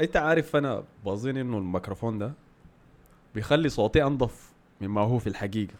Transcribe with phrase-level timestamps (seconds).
[0.00, 2.32] انت عارف أنا بظن انه الميكروفون ده
[3.34, 5.74] بيخلي صوتي انظف مما هو في الحقيقة.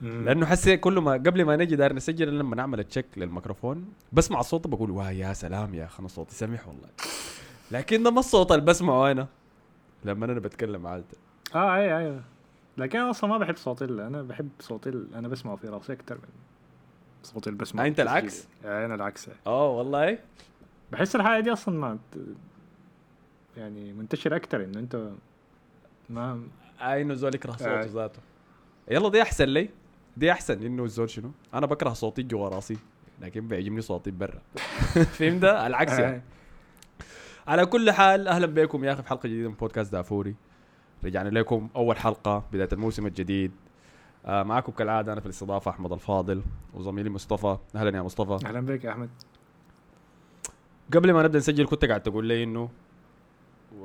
[0.00, 4.66] لأنه حسي كل ما قبل ما نجي داير نسجل لما نعمل تشيك للميكروفون بسمع الصوت
[4.66, 6.88] بقول واه يا سلام يا أخي أنا صوتي سمح والله.
[7.70, 9.26] لكن ده ما الصوت اللي بسمعه أنا
[10.04, 11.04] لما أنا بتكلم عادة.
[11.54, 12.20] آه أي أي
[12.78, 16.28] لكن أنا أصلا ما بحب صوتي أنا بحب صوتي أنا بسمعه في راسي أكثر من
[17.22, 19.28] صوتي اللي بسمعه آه، في العكس؟ آه أنا العكس.
[19.46, 20.18] آه والله.
[20.92, 21.98] بحس الحاجة دي أصلا ما
[23.56, 25.10] يعني منتشر أكثر إنه أنت
[26.10, 26.42] ما
[26.80, 27.86] اي إنه زول يكره صوته آه.
[27.86, 28.20] ذاته.
[28.90, 29.68] يلا دي أحسن لي.
[30.16, 32.76] دي أحسن إنه الزول شنو؟ أنا بكره صوتي جوا راسي
[33.20, 34.42] لكن بيعجبني صوتي برا.
[35.18, 36.16] فهمت؟ ده؟ العكس يعني.
[36.16, 36.22] آه.
[37.46, 40.34] على كل حال أهلا بكم يا أخي في حلقة جديدة من بودكاست دافوري.
[41.04, 43.52] رجعنا لكم أول حلقة بداية الموسم الجديد.
[44.26, 46.42] آه معكم كالعادة أنا في الاستضافة أحمد الفاضل
[46.74, 47.58] وزميلي مصطفى.
[47.76, 48.46] أهلا يا مصطفى.
[48.46, 49.10] أهلا بك يا أحمد.
[50.94, 52.68] قبل ما نبدأ نسجل كنت قاعد تقول لي إنه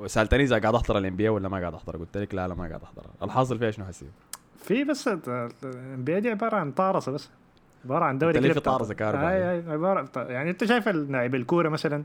[0.07, 2.81] سالتني إذا قاعد أحضر الانبياء ولا ما قاعد أحضر قلت لك لا لا ما قاعد
[2.84, 4.09] أحضر الحاصل فيها شنو حسيب
[4.63, 5.07] في بس
[5.63, 7.29] الانبياء دي عبارة عن طارصه بس
[7.85, 11.35] عبارة عن دوري كده في طارصة كهرباء أي يعني؟ أي عبارة يعني أنت شايف لاعب
[11.35, 12.04] الكورة مثلا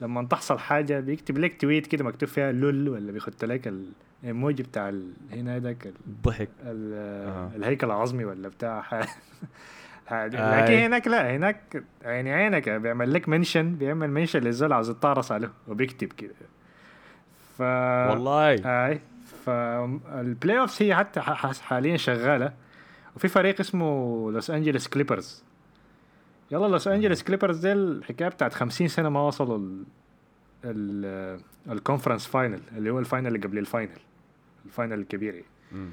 [0.00, 3.72] لما تحصل حاجة بيكتب لك تويت كده مكتوب فيها لول ولا بيخط لك
[4.22, 4.92] الايموجي بتاع
[5.32, 6.92] هنا داك ال- ضحك ال-
[7.28, 7.50] آه.
[7.56, 8.84] الهيكل العظمي ولا بتاع.
[10.12, 10.28] آي.
[10.28, 15.50] لكن هناك لا هناك يعني عينك بيعمل لك mention بيعمل mention للزول عاوز يتطارص عليه
[15.68, 16.34] وبيكتب كده
[17.58, 17.60] ف
[18.10, 18.50] والله.
[18.64, 19.00] أي
[19.46, 22.52] فال playoffs هي حتى حاليا شغالة.
[23.16, 23.86] وفي فريق اسمه
[24.32, 25.44] لوس انجلوس كليبرز
[26.50, 29.84] يلا لوس انجلوس كليبرز دي الحكاية بتاعت 50 سنة ما وصلوا ال
[30.64, 33.98] ال الكونفرنس فاينل اللي هو الفاينل اللي قبل الفاينل
[34.66, 35.34] الفاينل الكبير.
[35.34, 35.90] يعني.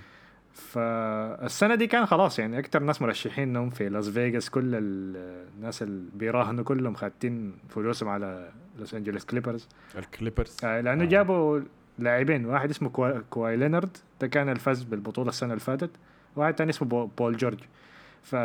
[0.53, 5.81] فالسنة دي كان خلاص يعني أكتر ناس مرشحين انهم في لاس فيغاس كل ال- الناس
[5.83, 10.57] اللي بيراهنوا كلهم خاتين فلوسهم على لوس انجلوس كليبرز الكليبرز.
[10.63, 11.07] آه، لأنه آه.
[11.07, 11.59] جابوا
[11.99, 15.89] لاعبين واحد اسمه كوا- كواي لينارد ده كان الفاز بالبطولة السنة اللي فاتت
[16.35, 17.59] واحد تاني اسمه بو- بول جورج.
[18.23, 18.35] ف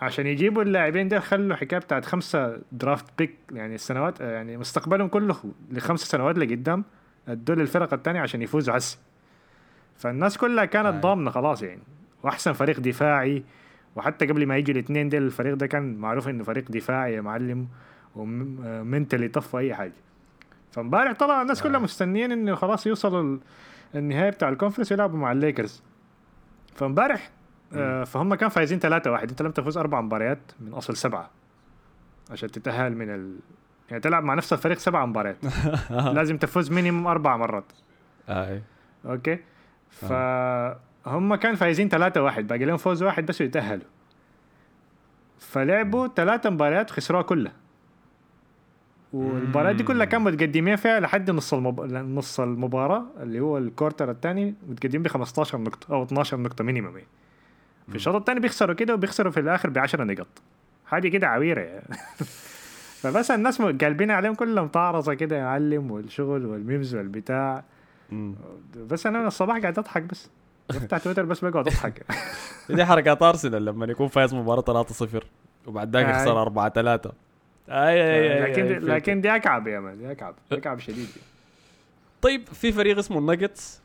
[0.00, 5.08] عشان يجيبوا اللاعبين ده خلوا حكاية بتاعت خمسة draft pick يعني السنوات آه، يعني مستقبلهم
[5.08, 5.36] كله
[5.72, 6.84] لخمس سنوات لقدام
[7.28, 8.98] ادوا للفرق الثانية عشان يفوزوا هسه.
[10.00, 11.00] فالناس كلها كانت آه.
[11.00, 11.82] ضامنة خلاص يعني.
[12.22, 13.44] وأحسن فريق دفاعي
[13.96, 17.68] وحتى قبل ما يجوا الاثنين ديل الفريق ده كان معروف إنه فريق دفاعي يا معلم
[18.16, 19.92] و mentally tough وأي حاجة.
[20.72, 21.82] فامبارح طلع الناس كلها آه.
[21.82, 23.40] مستنيين إنه خلاص يوصلوا ال-
[23.94, 25.82] النهائي بتاع ال conference يلعبوا مع الليكرز.
[26.74, 27.30] فامبارح
[27.74, 29.30] آه فهم كانوا فايزين 3 واحد.
[29.30, 31.30] انت لازم تفوز أربع مباريات من أصل سبعة.
[32.30, 33.36] عشان تتأهل من ال...
[33.90, 35.36] يعني تلعب مع نفس الفريق سبع مباريات.
[36.16, 37.72] لازم تفوز minimum أربع مرات.
[38.28, 38.62] اي
[39.06, 39.38] okay؟
[39.90, 43.84] فهم كانوا فايزين 3 واحد باقي لهم فوز واحد بس ويتأهلوا.
[45.38, 47.52] فلعبوا ثلاثة مباريات خسروها كلها.
[49.12, 51.80] والمباريات دي كلها كانوا متقدمين فيها لحد نص المب...
[51.94, 56.96] نص المباراة اللي هو ال quarter الثاني متقدمين ب 15 نقطة أو 12 نقطة minimum
[56.96, 57.08] يعني.
[57.88, 60.26] في الشوط الثاني بيخسروا كده وبيخسروا في الآخر ب 10 نقط.
[60.86, 61.86] حاجة كده عويرة يعني.
[63.00, 67.64] فبس الناس قالبين عليهم كلهم طارصة كده يا معلم والشغل وال memes والبتاع.
[68.12, 68.34] مم.
[68.76, 70.28] بس أنا من الصباح قاعد أضحك بس
[70.70, 72.06] بفتح تويتر بس بقعد أضحك
[72.70, 75.06] دي حركات ارسنال لما يكون فايز مباراة 3-0
[75.66, 76.08] وبعد ذاك.
[76.08, 77.12] يخسر 4 3
[77.68, 78.74] أي أي أي لكن دي.
[78.74, 81.08] لكن دي اكعب يا man دي اكعب اكعب شديد
[82.22, 83.80] طيب في فريق اسمه الناجتس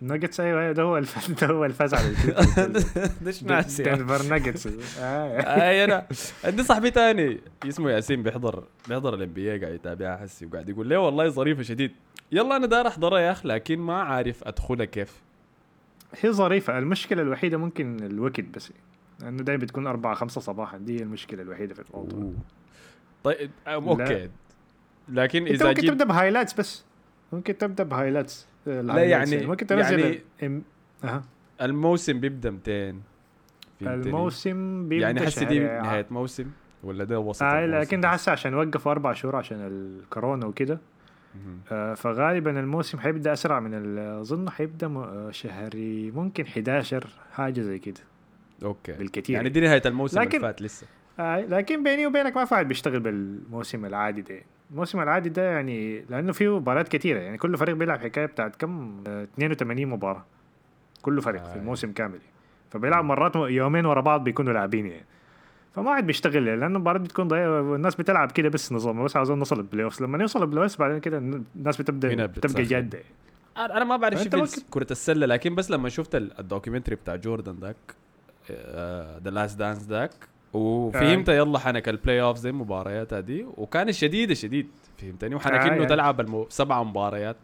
[0.00, 3.10] ناجتس أيوه أيوة، ده هو الفاز ده هو الفاز على التويتر.
[3.22, 4.68] ليش ناسي دنفر ناجتس.
[4.98, 5.40] آه.
[5.40, 6.06] أي أنا
[6.44, 10.96] عندي صاحبي تاني اسمه ياسين بيحضر بيحضر ال NBA قاعد يتابعها حسي وقاعد يقول لي
[10.96, 11.92] والله ظريفة شديد.
[12.32, 15.12] يلا أنا داير احضرها يا أخي لكن ما عارف ادخلها كيف.
[16.20, 16.78] هي ظريفة.
[16.78, 18.72] المشكلة الوحيدة ممكن الوقت بس
[19.20, 20.78] لأنه دايما بتكون أربعة خمسة صباحا.
[20.78, 22.32] دي المشكلة الوحيدة في الموضوع.
[23.24, 24.28] طيب okay.
[25.08, 26.84] لكن إذا ممكن تبدأ ب highlights بس.
[27.34, 30.62] ممكن تبدأ بهايلايتس لا يعني ممكن تنزل يعني يعني
[31.04, 31.22] أها.
[31.62, 32.94] الموسم بيبدأ 200
[33.80, 36.46] فهمتني؟ الموسم بيبدأ يعني حسي دي نهاية موسم
[36.84, 40.78] ولا ده وسط آه؟ لكن ده هسه عشان وقفوا أربع شهور عشان الكورونا وكده.
[41.72, 48.00] آه فغالبا الموسم حيبدأ أسرع من أظن حيبدأ آه، شهري ممكن 11 حاجة زي كده
[48.62, 50.86] okay بالكتير يعني دي نهاية الموسم لكن- اللي فات لسه
[51.18, 54.42] آه لكن بيني وبينك ما في واحد بيشتغل بالموسم العادي ده
[54.74, 57.18] الموسم العادي ده يعني لأنه فيه مباريات كتيرة.
[57.20, 60.24] يعني كل فريق بيلعب حكاية بتاعت كم؟ آه 82 مباراة.
[61.02, 61.52] كل فريق آه.
[61.52, 62.18] في الموسم كامل.
[62.70, 65.04] فبيلعب مرات يومين ورا بعض بيكونوا لاعبين يعني.
[65.74, 69.58] فما واحد بيشتغل لأنه المباراة بتكون ضيقه والناس بتلعب كده بس نظام بس عاوزين نوصل
[69.58, 72.26] ال playoffs لما نوصل ال playoffs بعدين كده الناس بتبدأ.
[72.26, 72.98] بتبقى جادة.
[73.56, 77.16] أنا أنا ما بعرف شو كرة السلة لكن بس لما شفت ال- ال documentary بتاع
[77.16, 77.76] جوردن ذاك
[79.24, 80.10] The Last Dance ذاك
[80.54, 84.68] وفهمت يلا حنك ال playoff زي المباريات هذه وكان شديده شديد
[84.98, 85.86] فهمتني وحنكنه آه، آه.
[85.88, 86.46] تلعب المو...
[86.50, 87.36] سبع مباريات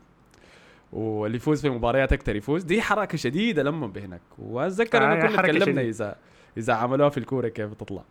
[0.92, 5.28] واللي يفوز في مباريات أكثر يفوز دي حركة شديدة لما بهناك وأتذكر آه، إنه هي
[5.28, 5.80] كنا تكلمنا.
[5.82, 6.16] اذا
[6.56, 8.02] إذا عملوها في الكورة كيف تطلع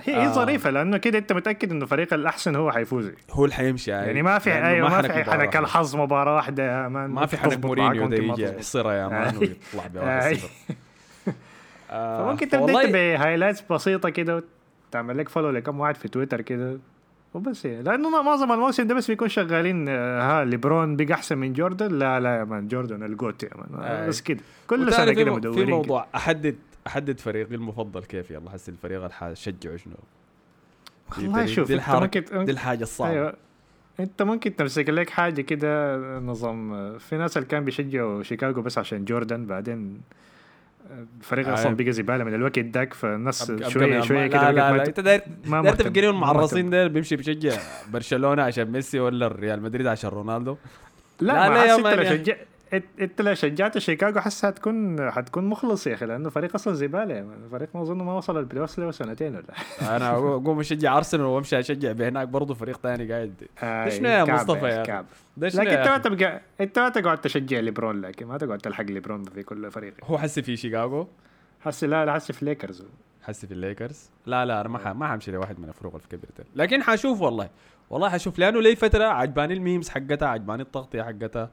[0.00, 0.32] هي هي آه.
[0.32, 4.38] ظريفة لأنه كده أنت متأكد إنه الفريق الأحسن هو حيفوز هو اللي حيمشي يعني ما
[4.38, 5.56] في أيوه ما حنك في حنك.
[5.56, 8.42] الحظ مباراة واحدة يا man ما في حنك مورينيو ده ما يجي.
[8.44, 9.36] يحصرها يا man.
[9.36, 10.74] ويطلع بواحد آه،
[11.92, 14.42] فممكن تبدأ ب highlights بسيطة كده
[14.88, 16.78] وتعمل لك follow لكم واحد في تويتر كده
[17.34, 17.82] وبس يعني.
[17.82, 22.20] لأنه معظم الموسم ده بس بيكون شغالين آه، ها ليبرون بقى احسن من جوردن لا
[22.20, 23.84] لا يا man جوردن ال GOAT يا man.
[23.84, 24.08] آه،.
[24.08, 24.40] بس كده.
[24.66, 25.76] كل سنة كده مدورين في كده.
[25.76, 26.56] موضوع احدد
[26.86, 29.94] أحدد فريقي المفضل كيف؟ يلا حس الفريق اللي حشجعه شنو؟
[31.18, 33.12] والله شوف دي ممكن دي الحاجة الصعبة.
[33.12, 33.34] أيوه.
[34.00, 38.78] انت ممكن تمسك لك حاجة كده نظام آه، في ناس اللي كان بيشجعوا شيكاغو بس
[38.78, 40.31] عشان جوردن بعدين آه،
[41.20, 41.54] الفريق آه.
[41.54, 45.20] أصلا بقى زبالة من الوقت داك فالناس شوية شوية كده لا لا ما- أنت داير
[45.46, 45.74] ما داير.
[45.74, 47.56] تفكرين ما المعرصين ده بيمشي بيشجع
[47.92, 50.56] برشلونة عشان ميسي ولا الريال مدريد عشان رونالدو
[51.20, 52.24] لا, لا، لا, لا يا مان
[52.74, 57.14] انت- لو شجعت شيكاغو حس حتكون حتكون مخلص يا أخي لأنه فريق أصلا زبالة.
[57.14, 57.44] يا مان.
[57.44, 59.44] الفريق ما اظن ما وصل البلاي أوف له سنتين ولا؟
[59.96, 63.34] أنا أقوم أشجع أرسنال وأمشي أشجع بهناك برضه فريق ثاني قاعد.
[63.58, 65.04] هاي، شنو يا كعب مصطفى يا
[65.36, 69.24] لكن يا أنت ما؟ تبقى أنت ما تقعد تشجع ليبرون لكن ما تقعد تلحق ليبرون
[69.24, 69.94] في كل فريق.
[70.04, 71.08] هو حسي في شيكاغو؟
[71.60, 72.84] حسي لا لا حسي في ليكرز.
[73.22, 76.44] حسي في الليكرز؟ لا لا أنا ما ح- ما حمشي لواحد من الفروق اللي في
[76.56, 77.48] لكن حشوف والله.
[77.90, 81.50] والله حشوف لأنه لي فترة عجباني ال memes حقتها عجباني التغطية حقتها.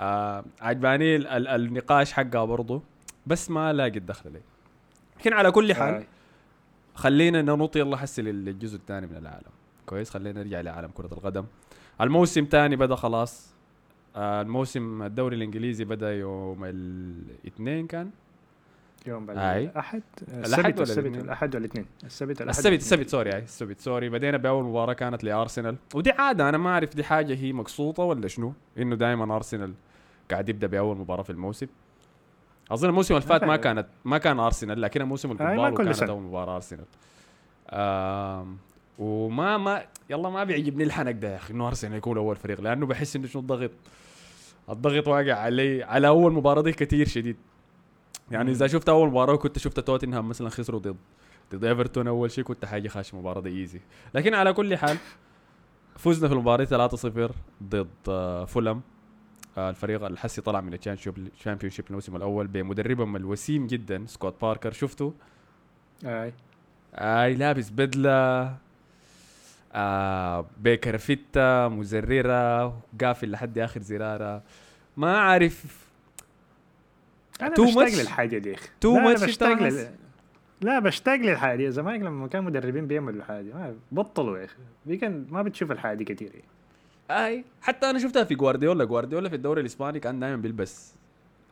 [0.00, 2.82] آه عجباني ال- ال- النقاش حقها برضه
[3.26, 4.40] بس ما لاقي الدخل لي.
[5.20, 6.06] لكن على كل حال هاي.
[6.94, 9.50] خلينا ننط يلا حسي لل- للجزء الثاني من العالم.
[9.86, 11.44] كويس خلينا نرجع لعالم كرة القدم.
[12.00, 13.50] الموسم الثاني بدأ خلاص.
[14.16, 18.10] آه الموسم الدوري الإنجليزي بدأ يوم الاثنين كان؟
[19.06, 19.30] يوم.
[19.30, 22.78] الأحد؟ السبت ولا السبت؟ الأحد والاثنين السبت الأحد السبت.
[22.80, 24.08] السبت sorry هاي السبت sorry.
[24.08, 25.76] بدينا بأول مباراة كانت لأرسنال.
[25.94, 29.72] ودي عادة أنا ما أعرف دي حاجة هي مقصودة ولا شنو؟ إنه دائما أرسنال
[30.30, 31.66] قاعد يبدأ بأول مباراة في الموسم.
[32.70, 33.56] أظن الموسم اللي فات ما.
[33.56, 36.02] كانت ما كان أرسنال لكن الموسم الفوتبال كل كانت.
[36.02, 36.84] أول مباراة أرسنال.
[38.98, 42.86] وما ما يلا ما بيعجبني الحنك ده يا أخي إنه أرسنال يكون أول فريق لأنه
[42.86, 43.70] بحس إنه شنو الضغط؟
[44.70, 47.36] الضغط واقع علي على أول مباراة دي كثير شديد.
[48.30, 50.96] يعني إذا شفت أول مباراة كنت شفت توتنهام مثلا خسروا ضد
[51.54, 53.80] ضد إيفرتون أول شيء كنت حاجة خاش المباراه دي easy
[54.14, 54.96] لكن على كل حال
[55.96, 57.32] فزنا في المباراة 3-0
[57.62, 58.80] ضد آه، فولم
[59.58, 64.72] الفريق الحسي طلع من ال Championship الموسم الأول بمدربهم الوسيم جدا سكوت باركر.
[64.72, 65.14] شفته؟
[66.04, 66.32] هاي
[66.94, 68.56] أي لابس بدلة
[69.72, 74.42] آه بيكر فيتا مزررة قافل لحد آخر زرارة.
[74.96, 75.86] ما عارف
[77.42, 78.56] أنا Too بشتاق much؟ للحاجة دي.
[78.84, 79.90] أنا much بشتاق لل...
[80.60, 81.70] لا بشتاق للحاجة دي.
[81.70, 84.38] زمان لما كان مدربين بيعملوا حاجة ما بطلوا
[84.86, 86.59] يا كان ما بتشوف الحاجة دي كثير يعني.
[87.10, 87.44] أي.
[87.62, 90.92] حتى أنا شفتها في جوارديولا جوارديولا في الدوري الإسباني كان دائما بيلبس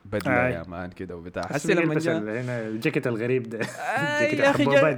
[0.05, 0.31] بدلة.
[0.49, 1.43] يا مان كده وبتاع.
[1.47, 3.59] حسي لما جاء هنا الجاكيت الغريب ده.
[3.97, 4.97] الجاكيت يا أخي جاي.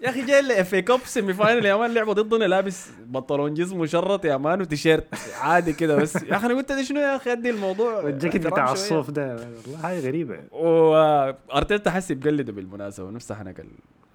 [0.00, 1.94] يا أخي جاي الاف اي كاب سيمي فاينل يا مان.
[1.94, 5.06] لعبوا ضدنا لابس بنطلون جسم مشرط يا مان وتيشيرت
[5.40, 6.16] عادي كده بس.
[6.22, 8.72] يا أخي أنا قلت شنو يا أخي أدي الموضوع؟ والجاكيت احترام بتاع.
[8.72, 9.36] الصوف ده.
[9.64, 10.38] والله حاجة غريبة.
[10.52, 13.06] وارتيتا حسي بقلده بالمناسبة.
[13.06, 13.64] ونفس حنك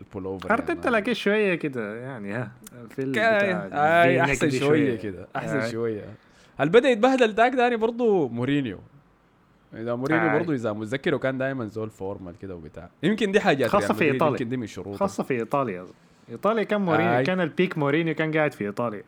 [0.01, 0.93] البول اوفر ارتيتا مان.
[0.93, 2.51] لكن شوية كده يعني ها
[2.89, 5.27] في اي الفي أحسن نيك دي شوية كده آي.
[5.35, 6.05] احسن شوية
[6.57, 8.79] هل بدأ يتبهدل تاك تاني برضه مورينيو
[9.73, 10.29] إذا مورينيو.
[10.39, 14.03] برضه إذا متذكره كان دائما زول formal كده وبتاع يمكن دي حاجات خاصة ريال في
[14.03, 14.31] مدريد إيطاليا.
[14.31, 15.85] يمكن دي من شروطه خاصة في إيطاليا.
[16.29, 17.23] إيطاليا كان مورينيو آي.
[17.23, 19.03] كان ال peak مورينيو كان قاعد في إيطاليا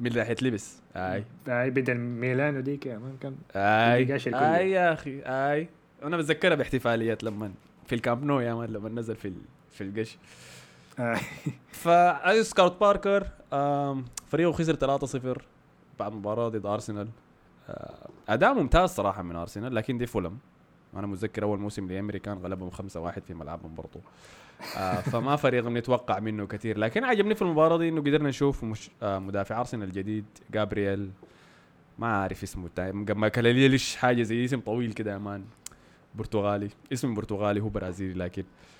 [0.00, 4.18] من ناحيه لبس آي آي بدل ميلانو ديك يا man كان آي.
[4.34, 5.68] آي يا أخي آي
[6.04, 7.50] أنا بتذكرها باحتفاليات لما
[7.86, 9.34] في الكامب نو يا man لما نزل في ال-
[9.72, 10.18] في القش.
[11.72, 13.26] فا سكوت باركر
[14.26, 14.74] فريقه خسر
[15.36, 15.42] 3-0
[15.98, 17.08] بعد مباراة ضد أرسنال.
[18.28, 20.38] أداء ممتاز صراحة من أرسنال لكن دي فولم.
[20.96, 22.82] أنا متذكر أول موسم لامري كان غلبهم 5-1
[23.20, 24.00] في ملعبهم برضو.
[24.76, 26.78] آه، فما فريق بنتوقع منه كثير.
[26.78, 31.10] لكن عجبني في المباراة دي إنه قدرنا نشوف مش آه، مدافع أرسنال الجديد جابرييل.
[31.98, 32.68] ما عارف اسمه
[33.14, 35.44] ما كلاليلش حاجة زي اسم طويل كده يا مان
[36.14, 36.68] برتغالي.
[36.92, 38.77] اسم برتغالي هو برازيلي لكن آه،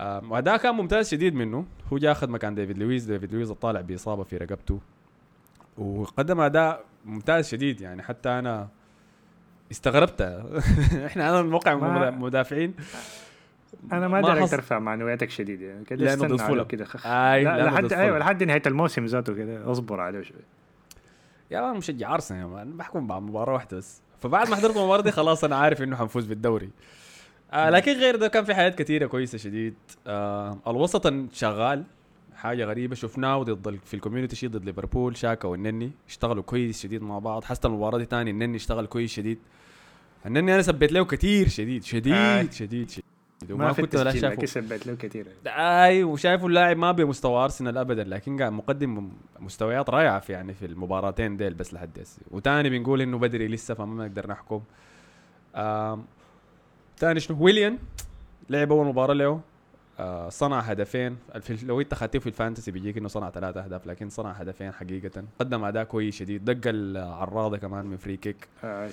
[0.00, 1.64] واداء كان ممتاز شديد منه.
[1.92, 4.80] هو جاء اخذ مكان ديفيد لويس ديفيد لويس طالع بإصابة في رقبته.
[5.78, 8.02] وقدم أداء ممتاز شديد يعني.
[8.02, 8.68] حتى أنا
[9.70, 10.22] استغربت.
[11.06, 12.74] إحنا أنا الموقع ما- مدافعين.
[13.92, 15.84] أنا ما دارك حص- ترفع معنوياتك شديد يعني.
[15.84, 16.66] كده استنى ضد.
[16.66, 18.18] كده خ- اي لا لأنه لحد أيوه.
[18.18, 19.70] لحد نهاية الموسم ذاته كده.
[19.72, 20.36] اصبر عليه شوي.
[21.50, 22.76] يا man مشجع أرسنال يا man.
[22.76, 24.02] بحكم بعد مباراة واحدة بس.
[24.22, 26.70] فبعد ما حضرت المباراة دي خلاص أنا عارف إنه حنفوز بالدوري.
[27.52, 29.74] آه لكن غير ده كان في حاجات كثيره كويسة شديد.
[30.06, 31.84] آه الوسط شغال
[32.34, 37.02] حاجة غريبة شفناه ضد في ال Community Shield ضد ليفربول شاكا والنني اشتغلوا كويس شديد
[37.02, 37.44] مع بعض.
[37.44, 39.38] حتى المباراة دي تاني النني اشتغل كويس شديد.
[40.26, 42.46] النني أنا سبيت له كثير شديد شديد آه.
[42.50, 43.04] شديد شديد.
[43.48, 47.78] ما وما في كنت ولا شايفه سبيت له كثير آي وشايفه اللاعب ما بمستوى أرسنال
[47.78, 52.70] ابدا لكن قاعد مقدم مستويات رائعة في يعني في المباراتين ديل بس لحد هسه وتاني
[52.70, 54.60] بنقول إنه بدري لسه فما نقدر نحكم.
[57.00, 57.78] آم، تاني شنو؟ ويليان.
[58.50, 59.40] لعب أول مباراة له.
[59.98, 61.16] آه صنع هدفين.
[61.40, 64.72] في لو انت خدته في ال fantasy بيجيك إنه صنع ثلاثة أهداف لكن صنع هدفين
[64.72, 65.24] حقيقة.
[65.38, 66.44] قدم أداء كويس شديد.
[66.44, 68.90] دق العارضة كمان من free kick آه.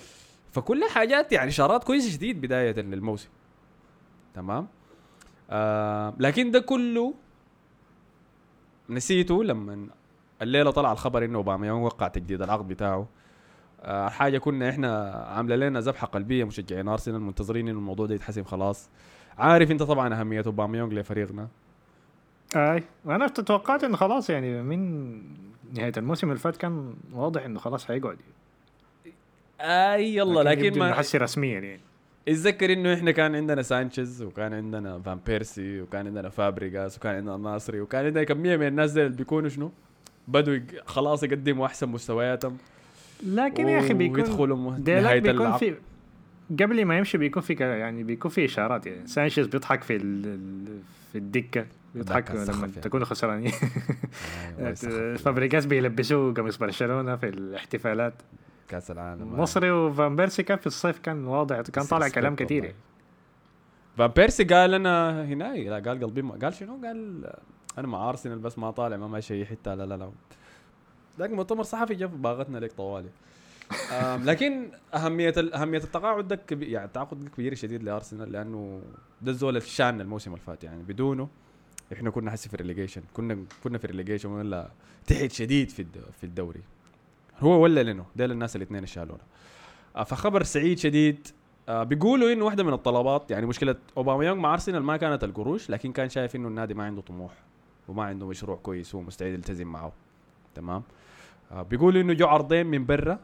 [0.51, 3.29] فكل حاجات يعني اشارات كويسه شديد بداية للموسم.
[4.33, 4.67] تمام؟
[5.49, 7.13] آه لكن ده كله
[8.89, 9.87] نسيته لما
[10.41, 13.07] الليلة طلع الخبر إنه اوباميونج وقع تجديد العقد بتاعه.
[13.85, 18.89] حاجة كنا إحنا عاملة لنا ذبحة قلبية مشجعين أرسنال منتظرين إنه الموضوع ده يتحسم خلاص.
[19.37, 21.47] عارف أنت طبعا أهمية اوباميونج لفريقنا؟
[22.55, 25.11] أي وأنا توقعت إنه خلاص يعني من
[25.73, 28.17] نهاية الموسم اللي فات كان واضح إنه خلاص حيقعد
[29.61, 31.79] أي يلا لكن إنه ما حسي رسميا يعني.
[32.27, 37.37] اتذكر إنه إحنا كان عندنا سانشيز وكان عندنا فان بيرسي وكان عندنا فابريغاس وكان عندنا
[37.37, 39.71] ناصري وكان عندنا كمية من الناس دي اللي بيكونوا شنو؟
[40.27, 42.57] بدوا خلاص يقدموا أحسن مستوياتهم.
[43.25, 45.59] لكن يا أخي بيكون ديلاك بيكون اللعب.
[45.59, 45.75] في
[46.59, 49.99] قبل ما يمشي بيكون في ك- يعني بيكون في إشارات يعني سانشيز بيضحك في
[51.11, 52.71] في الدكة بيضحك الدكة لما يعني.
[52.81, 53.51] تكونوا خسرانين.
[54.59, 55.21] يسخف.
[55.25, 58.13] فابريجاس بيلبسوه قميص برشلونة في الاحتفالات.
[58.69, 59.39] كأس العالم.
[59.39, 62.63] ناصري وفان بيرسي كان في الصيف كان واضح كان طالع كلام كثير.
[62.63, 62.75] يعني.
[63.97, 67.29] فان بيرسي قال أنا هنا لا قال قلبي ما قال شنو؟ قال
[67.77, 70.11] أنا مع أرسنال بس ما طالع ما ماشي اي حتة لا لا لا.
[71.19, 73.09] ذاك مؤتمر صحفي جاب باغتنا لك طوالي.
[74.01, 78.81] لكن أهمية أهمية التعاقد ده كبير يعني التعاقد كبير شديد لأرسنال لأنه
[79.21, 81.27] ده الزول الشان الموسم اللي فات يعني بدونه
[81.93, 84.69] إحنا كنا حسي في الريليجيشن كنا كنا في الريليجيشن ولا
[85.07, 85.85] تحت شديد في
[86.17, 86.61] في الدوري.
[87.39, 89.23] هو ولا لينو؟ ديل الناس الاثنين شالونا
[89.95, 91.27] آه، فخبر سعيد شديد
[91.69, 95.91] آه، بيقولوا إنه واحدة من الطلبات يعني مشكلة اوباميونج مع أرسنال ما كانت القروش لكن
[95.91, 97.33] كان شايف إنه النادي ما عنده طموح
[97.87, 99.91] وما عنده مشروع كويس هو مستعد يلتزم معه.
[100.55, 100.83] تمام؟
[101.51, 103.19] بيقولوا إنه جو عرضين من برا.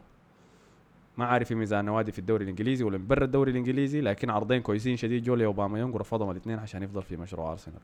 [1.18, 4.62] ما عارف في ميزان نوادي في الدوري الإنجليزي ولا من برا الدوري الإنجليزي لكن عرضين
[4.62, 5.24] كويسين شديد.
[5.24, 7.80] جو لاوباميونج ورفضهم الاثنين عشان يفضل في مشروع أرسنال.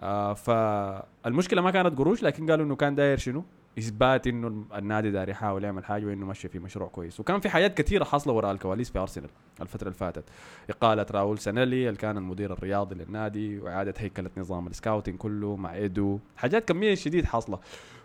[0.00, 3.44] آه فالمشكلة ما كانت قروش لكن قالوا إنه كان داير شنو؟
[3.78, 7.20] إثبات إنه النادي داير يحاول يعمل حاجة وإنه ماشي في مشروع كويس.
[7.20, 9.28] وكان في حاجات كثيرة حاصلة وراء الكواليس في أرسنال
[9.60, 10.24] الفترة اللي فاتت.
[10.70, 15.74] إقالة راؤول سانييهي اللي كان المدير الرياضي للنادي وإعادة هيكلة نظام ال scouting كله مع
[15.74, 16.18] إيدو.
[16.36, 17.58] حاجات كمية شديد حاصلة.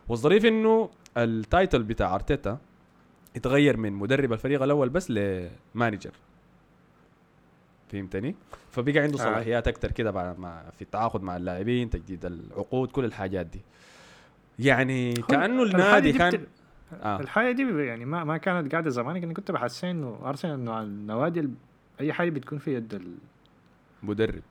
[0.09, 2.57] والظريف إنه ال title بتاع أرتيتا
[3.35, 6.11] اتغير من مدرب الفريق الأول بس ل manager
[7.91, 8.35] فهمتني؟
[8.71, 9.23] فبقى عنده آه.
[9.23, 13.61] صلاحيات أكثر كده بعد مع في التعاقد مع اللاعبين تجديد العقود كل الحاجات دي
[14.59, 16.47] يعني كأنه النادي دي كان بت-
[17.01, 17.19] آه.
[17.19, 21.39] الحاجة دي يعني ما ما كانت قاعدة زمان لكن كنت بحس إنه أرسنال إنه النوادي
[21.39, 21.53] ال-
[22.01, 23.17] أي حاجة بتكون في يد ال-
[24.03, 24.41] مدرب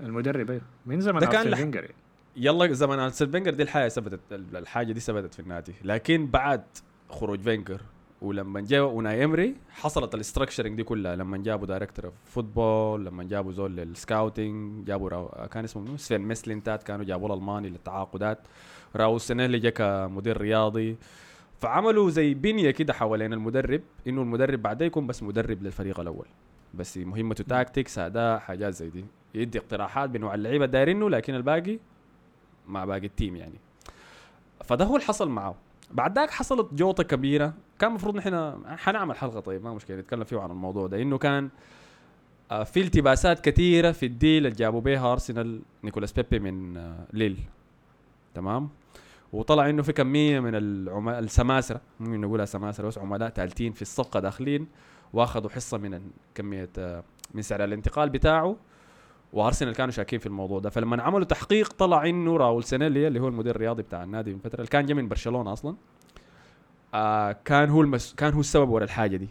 [0.00, 0.62] المدرب أيوه.
[0.86, 1.58] من زمان ده كان لح-.
[2.36, 5.74] يلا زمن أرسين فينجر دي الحاجة ثبتت الحاجة دي ثبتت في النادي.
[5.84, 6.64] لكن بعد
[7.10, 7.80] خروج فينجر
[8.22, 11.16] ولما جاء أوناي إيمري حصلت ال structuring دي كلها.
[11.16, 15.96] لما جابوا director of football لما جابوا زول لل scouting جابوا راؤول كان اسمه منو؟
[15.96, 18.38] سفين ميسلينتات كانوا جابوا الألماني للتعاقدات.
[18.96, 20.96] راؤول سانييهي جا كمدير رياضي.
[21.60, 26.26] فعملوا زي بنية كده حوالين المدرب إنه المدرب بعدين يكون بس مدرب للفريق الأول.
[26.74, 29.04] بس مهمته tactics أداء حاجات زي دي.
[29.34, 31.78] يدي اقتراحات بنوع اللعيبة دايرينه لكن الباقي
[32.72, 33.58] مع باقي ال team يعني.
[34.64, 35.54] فده هو اللي حصل معه.
[35.90, 37.54] بعد ذاك حصلت جوطة كبيرة.
[37.78, 41.02] كان المفروض نحن حنعمل حلقة طيب ما مشكلة نتكلم فيه عن الموضوع ده.
[41.02, 41.48] إنه كان
[42.50, 47.06] آه، في التباسات كثيرة في ال deal اللي جابوا بيها أرسنال نيكولاس بيبي من آه،
[47.12, 47.38] ليل.
[48.34, 48.68] تمام؟
[49.32, 54.20] وطلع إنه في كمية من العملاء السماسرة ممكن نقولها سماسرة بس عملاء تالتين في الصفقة
[54.20, 54.66] داخلين
[55.12, 56.00] واخذوا حصة من
[56.34, 58.56] كمية آه، من سعر الانتقال بتاعه.
[59.32, 60.70] وأرسنال كانوا شاكين في الموضوع ده.
[60.70, 64.56] فلما عملوا تحقيق طلع إنه راول سانييهي اللي هو المدير الرياضي بتاع النادي من فترة
[64.58, 65.76] اللي كان جاي من برشلونة أصلا
[66.94, 68.14] آه كان هو المس...
[68.14, 69.28] كان هو السبب ورا الحاجة دي.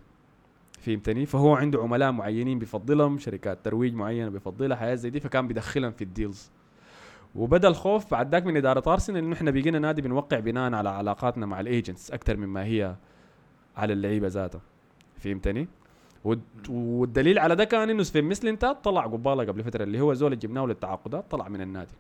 [0.80, 5.92] فهمتني؟ فهو عنده عملاء معينين بيفضلهم شركات ترويج معينة بيفضلها حاجات زي دي فكان بيدخلهم
[5.92, 6.52] في ال deals.
[7.36, 11.46] وبدأ الخوف بعد ذاك من إدارة أرسنال إنه إحنا بقينا نادي بنوقع بناء على علاقاتنا
[11.46, 12.96] مع ال agents أكثر مما هي
[13.78, 14.62] على اللعيبة ذاتها.
[15.18, 15.68] فهمتني؟
[16.26, 20.40] والد- والدليل على ده كان إنه سفين مسلنتات طلع قبالة قبل فترة اللي هو زول
[20.40, 21.94] جبناه للتعاقدات طلع من النادي.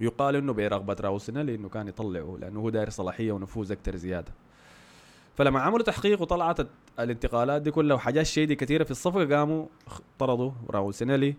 [0.00, 4.32] يقال إنه برغبه راوسنا لإنه كان يطلعه لأنه هو داير صلاحية ونفوذ أكثر زيادة.
[5.36, 6.56] فلما عملوا تحقيق وطلعت
[7.00, 9.66] الانتقالات دي كلها وحاجات شيء دي كثيرة في الصفقة قاموا
[10.18, 11.34] طردوا راول سينيلي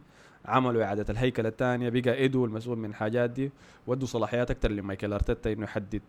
[0.46, 3.52] عملوا إعادة الهيكلة الثانية بقى ايدو المسؤول من الحاجات دي
[3.88, 6.02] ودوا صلاحيات أكثر لمايكل أرتيتا إنه يحدد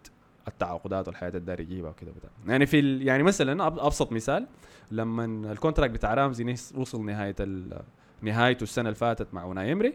[0.49, 4.47] التعاقدات والحاجات الدايرين يجيبوها وكذا بتاع يعني في ال- يعني مثلا أبسط مثال
[4.91, 7.83] لما ال contract بتاع رامزي وصل نهاية ال-
[8.23, 9.95] نهايته السنة اللي فاتت مع أوناي إيمري.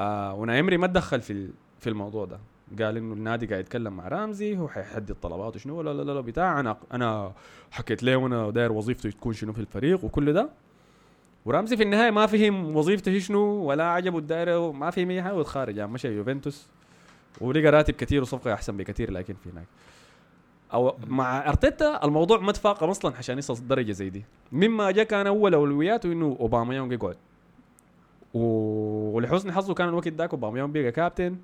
[0.00, 1.50] آه أوناي إيمري ما تدخل في
[1.80, 2.38] في الموضوع ده.
[2.84, 6.60] قال إنه النادي قاعد يتكلم مع رامزي هو حيحدد طلباته شنو لا لا لا بتاع.
[6.60, 7.32] أنا أنا
[7.70, 10.50] حكيت له وأنا داير وظيفته تكون شنو في الفريق وكل ده.
[11.44, 15.76] ورامزي في النهاية ما فهم وظيفته شنو ولا عجبه الدايره ما فهم أي حاجة وتخارج
[15.76, 16.68] يعني مشى يوفنتوس.
[17.40, 19.66] ولقى راتب كثير وصفقة أحسن بكثير لكن في هناك.
[20.72, 24.24] أو مع أرتيتا الموضوع ما تفاقم أصلا عشان يصل درجة زي دي.
[24.52, 27.16] لما جاء كان اول اولوياته إنه اوباميونج يقعد
[28.34, 31.36] و- ولحسن حظه كان الوقت ذاك اوباميونج بقى كابتن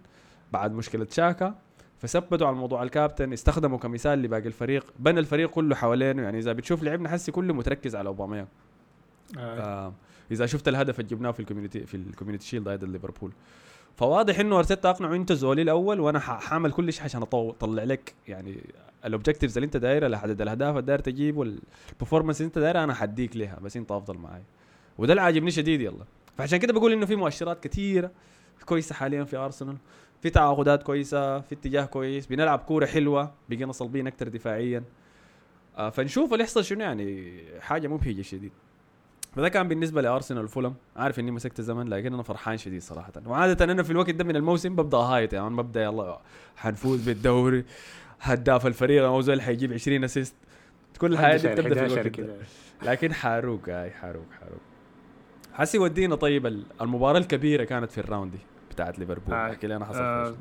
[0.53, 1.55] بعد مشكلة شاكا.
[1.99, 4.87] فثبتوا على موضوع الكابتن استخدموا كمثال لباقي الفريق.
[4.99, 6.23] بنى الفريق كله حوالينه.
[6.23, 8.49] يعني إذا بتشوف لعبنا حسي كله متركز على اوباميونج
[9.39, 9.61] آه.
[9.61, 9.93] آه
[10.31, 13.33] إذا شفت الهدف اللي جبناه في ال Community في ال Community Shield ضد ليفربول.
[13.97, 18.15] فواضح إنه أرتيتا أقنعه انت زولي الأول وأنا حاعمل كل شيء عشان أطلع لك.
[18.29, 18.61] يعني
[19.05, 22.85] ال objectives اللي أنت دايرها لعدد الأهداف اللي داير تجيب وال performance اللي أنت دايرها
[22.85, 24.43] أنا حديك ليها بس أنت أفضل معي
[24.99, 26.05] وده اللي عاجبني شديد يلا.
[26.37, 28.11] فعشان كده بقول إنه في مؤشرات كثيره
[28.67, 29.77] كويسة حاليا في ارسنال
[30.23, 34.85] في تعاقدات كويسة في اتجاه كويس بنلعب كورة حلوة بقينا صلبين أكثر دفاعيا.
[35.77, 38.53] آه فنشوف اللي يحصل شنو يعني حاجة مبهجة شديد.
[39.37, 40.75] فده كان بالنسبة لأرسنال وفولهام.
[40.97, 43.13] عارف إني مسكت زمن لكن أنا فرحان شديد صراحة.
[43.27, 45.57] وعادة أنا في الوقت ده من الموسم ببدأ هايط يعني.
[45.57, 46.21] ببدأ يلا
[46.57, 47.65] حنفوز بالدوري
[48.21, 50.35] هداف الفريق اوزيل حيجيب 20 اسيست
[50.99, 52.37] كل الحياة دي بتبدأ في 11 الوقت ده.
[52.83, 54.61] لكن حاروق هاي حاروق حاروق.
[55.53, 58.39] حسي ودينا طيب ال- المباراة الكبيرة كانت في ال round دي
[58.71, 59.35] بتاعت ليفربول.
[59.35, 59.51] آه.
[59.51, 60.35] أحكي لي أنا حصل آه،.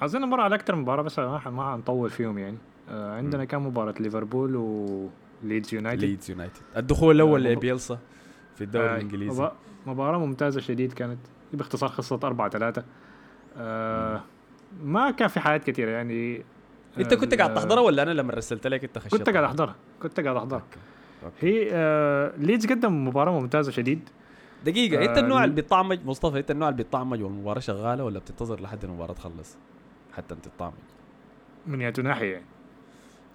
[0.00, 1.38] عايزين نمر على أكثر مباراة بس ما
[1.72, 2.58] حنطول فيهم يعني.
[2.90, 4.56] آه عندنا كان مباراة؟ ليفربول
[5.42, 7.98] وليدز يونايتد ليدز يونايتد الدخول الأول آه، لبيلسا.
[8.56, 9.42] في الدوري آه، الإنجليزي.
[9.42, 9.52] مبا-
[9.86, 11.18] مباراة ممتازة شديد كانت
[11.52, 12.84] باختصار خلصت 4 3
[13.58, 14.20] آه
[14.84, 16.42] ما كان في حاجات كثيرة يعني.
[16.98, 20.20] أنت كنت قاعد تحضرها ولا أنا لما رسلت لك أنت خشيت؟ كنت قاعد؟ احضرها كنت
[20.20, 20.62] قاعد احضرها.
[21.40, 24.08] هي آه ليدز قدم مباراة ممتازة شديد.
[24.64, 28.04] دقيقة أنت آه، النوع ال- اللي بي تكمج مصطفى أنت النوع اللي بيطعمج والمباراة شغالة
[28.04, 29.56] ولا بتنتظر لحد المباراة تخلص؟
[30.16, 30.72] حتى أنت تطعمج.
[31.66, 32.44] من ياتو ناحية يعني.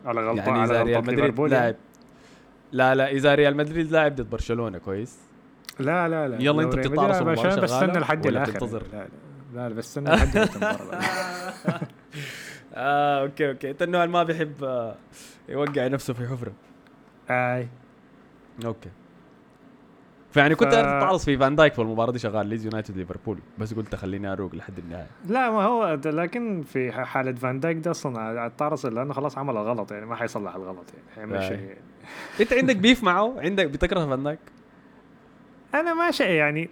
[0.06, 1.64] على غلطة يعني على غلطة مدريد ليفربول يعني.
[1.64, 1.76] لاعب
[2.72, 5.20] لا لا إذا ريال مدريد لاعب ضد برشلونة كويس.
[5.80, 6.42] لا لا لا.
[6.42, 8.52] يلا أنت مدريد المباراة بس شغالة بستنى لحد الآخر.
[8.52, 9.08] بتنتظر؟ لا
[9.54, 11.00] لا لا بستنى لحد المباراة
[12.74, 13.72] آه أوكي أوكي.
[13.72, 14.96] إنت النوع اللي ما بيحب آه،
[15.50, 16.52] يوقع نفسه في حفرة.
[17.30, 17.68] أي.
[18.66, 18.90] أوكي.
[20.32, 23.40] فيعني كنت ف- تتعرض في فان دايك في المباراة دي شغال ليدز يونايتد ليفربول.
[23.58, 25.08] بس قلت خليني أروق لحد النهاية.
[25.30, 29.58] لا ما هو لكن في ح- حالة فان دايك ده أصلا الطارس لأنه خلاص عمل
[29.58, 31.54] الغلط يعني ما حيصلح الغلط يعني حيمشي.
[31.54, 31.78] أي.
[32.42, 34.40] انت عندك بيف معه؟ عندك بتكره فان دايك
[35.76, 36.70] أنا ما شيء يعني.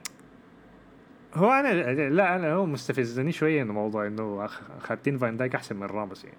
[1.33, 4.47] هو أنا لا أنا هو مستفزني شوية إنه موضوع إنه
[4.79, 6.37] خدتين فان دايك أحسن من راموس يعني.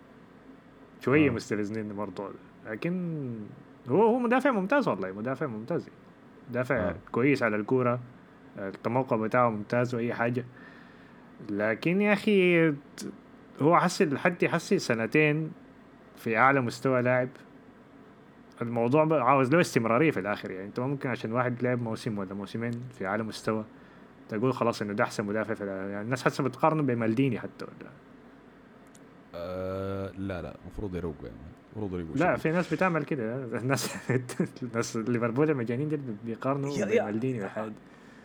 [1.01, 1.33] شوية آه.
[1.33, 3.25] مستفزني الموضوع ده لكن
[3.89, 6.01] هو هو مدافع ممتاز والله مدافع ممتاز يعني.
[6.51, 6.95] مدافع آه.
[7.13, 8.01] كويس على الكورة.
[8.59, 10.45] التموقع بتاعه ممتاز وأي حاجة.
[11.51, 12.69] لكن يا أخي
[13.63, 15.53] هو حسي لحد حسي سنتين
[16.17, 17.29] في أعلى مستوى لاعب؟
[18.63, 22.19] الموضوع بقى عاوز له استمرارية في الآخر يعني انت ما ممكن عشان واحد لعب موسم
[22.19, 23.65] ولا موسمين في اعلى مستوى
[24.29, 25.91] تقول خلاص إنه ده أحسن مدافع في العالم.
[25.91, 27.91] يعني الناس حتى بتقارنه بمالديني حتى ولا
[29.35, 31.37] آه لا لا المفروض يروق يعني
[31.77, 32.37] المفروض يروق لا.
[32.37, 34.11] في ناس بتعمل كده الناس
[34.63, 37.73] الناس ليفربول المجانين دول بيقارنوا بمالديني دي.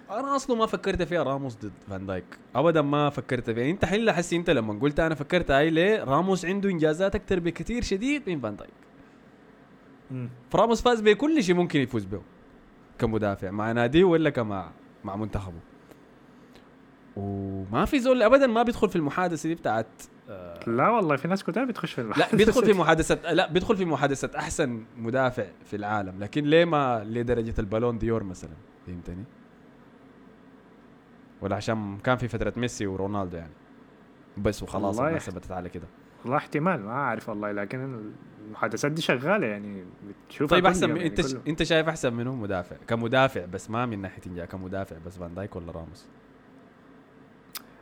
[0.10, 4.12] أنا أصلا ما فكرت فيها راموس ضد فان دايك ابدا ما فكرت فيها أنت حين
[4.12, 8.40] حس أنت لما قلت أنا فكرت هاي ليه راموس عنده إنجازات أكثر بكثير شديد من
[8.40, 8.85] فان دايك.
[10.50, 12.22] فراموس فاز بكل شيء ممكن يفوز به
[13.00, 14.72] كمدافع مع ناديه ولا كمع
[15.04, 15.60] مع منتخبه.
[17.16, 19.88] وما في زول ابدا ما بيدخل في المحادثة دي بتاعت
[20.30, 23.86] آه لا والله في ناس كتير بتخش في لا بيدخل في محادثة لا بيدخل في
[23.86, 26.20] محادثة أحسن مدافع في العالم.
[26.20, 28.54] لكن ليه ما لدرجه البالون ديور مثلا؟
[28.88, 29.24] فهمتني؟
[31.42, 33.54] ولا عشان كان في فترة ميسي ورونالدو يعني.
[34.38, 35.88] بس وخلاص الناس ثبتت على كده.
[36.24, 38.12] والله احتمال ما أعرف والله لكن
[38.48, 39.84] المحادثات دي شغالة يعني
[40.28, 41.42] بتشوفها طيب أحسن من يعني أنت كله.
[41.48, 45.56] أنت شايف أحسن منه مدافع؟ كمدافع بس ما من ناحية إنجاز كمدافع بس فان دايك
[45.56, 46.08] ولا راموس؟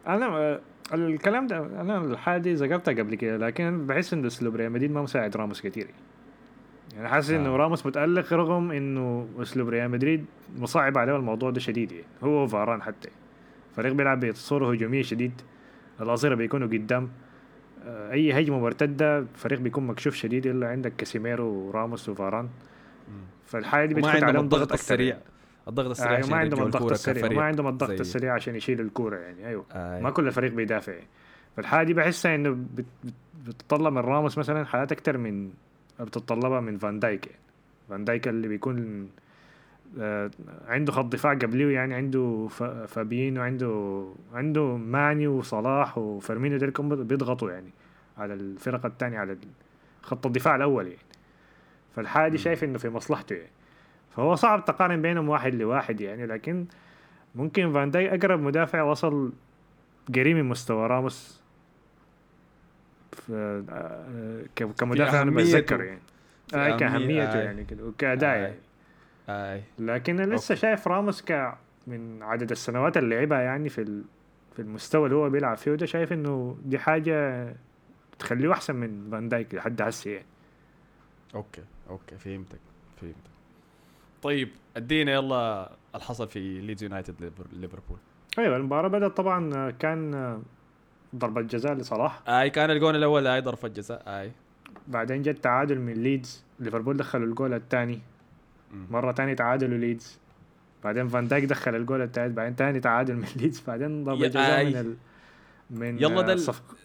[0.08, 0.62] أنا آه،
[0.94, 5.02] الكلام ده أنا الحاجة دي ذكرتها قبل كده لكن بحس ان أسلوب ريال مدريد ما
[5.02, 5.88] مساعد راموس كثير
[6.96, 7.58] يعني حاسس إنه آه.
[7.58, 10.26] راموس متألق رغم إنه أسلوب ريال مدريد
[10.58, 12.06] مصعب عليه الموضوع ده شديد يعني.
[12.24, 13.10] هو وفاران حتى.
[13.76, 15.42] فريق بيلعب بصوره هجوميه شديد.
[16.02, 17.10] الأظهرة بيكونوا قدام.
[17.88, 22.50] أي هجمة مرتدة فريق بيكون مكشوف شديد إلا عندك كاسيميرو وراموس وفاران.
[23.46, 25.08] فالحاجه دي بتفوت عندهم عليهم الضغط السريع.
[25.08, 25.22] يعني.
[25.68, 27.30] الضغط السريع آه عشان ما عندهم الضغط السريع.
[27.34, 29.48] ما عندهم الضغط السريع عشان يشيل الكورة يعني.
[29.48, 29.66] أيوه.
[29.72, 30.94] آه ما كل الفريق بيدافع.
[30.94, 31.08] يعني.
[31.58, 33.14] فالحالة دي بحسها إنه بت- بت-
[33.48, 35.50] بتتطلب من راموس مثلا حالات أكثر من
[36.00, 37.40] بتتطلبها من فان دايك يعني.
[37.90, 39.08] فان دايك اللي بيكون آه،
[40.68, 42.48] عنده خط دفاع قبليه يعني عنده
[42.88, 47.70] فابينيو عنده عنده ماني وصلاح وفيرمينو كلهم بيضغطوا يعني
[48.18, 49.38] على الفرق الثانية على
[50.02, 51.00] خط الدفاع الأول يعني
[51.96, 53.52] فالحالة دي شايف إنه في مصلحته يعني
[54.16, 56.66] فهو صعب تقارن بينهم واحد لواحد يعني لكن
[57.36, 59.32] ممكن فان دايك أقرب مدافع وصل
[60.16, 61.42] قريب من مستوى راموس
[63.32, 65.32] آه، ك- كمدافع أنا.
[65.32, 66.00] بتذكر يعني
[66.54, 66.68] آه
[67.38, 67.44] آه.
[67.44, 68.42] يعني كده وكأداء آه.
[68.42, 68.56] يعني
[69.30, 69.64] أي.
[69.80, 71.54] لكن أنا لسه شايف راموس ك
[71.88, 74.04] من عدد السنوات اللي لعبها يعني في ال...
[74.54, 77.48] في المستوى اللي هو بيلعب فيه ده شايف إنه دي حاجة
[78.20, 80.26] تخليه أحسن من فان دايك لحد هسه يعني.
[81.36, 82.60] أوكي أوكي فهمتك
[83.02, 83.18] فهمتك.
[84.22, 87.98] طيب ادينا يلا الحصل في ليدز يونايتد ليفر- ليفربول.
[88.40, 90.42] أيوه المباراة بدأت طبعا كان
[91.16, 92.30] ضربة جزاء لصلاح.
[92.30, 94.32] أي كان الجون الأول أي ضربة جزاء أي.
[94.88, 96.44] بعدين جت تعادل من ليدز.
[96.60, 98.00] ليفربول دخلوا الجول الثاني.
[98.92, 100.20] مرة ثانية تعادلوا ليدز
[100.84, 104.66] بعدين فان دايك دخل الجول الثالث بعدين ثاني تعادل من ليدز بعدين ضربة جزاء.
[104.66, 104.96] من ال...
[105.70, 106.76] من يلا ده ال- الصفقه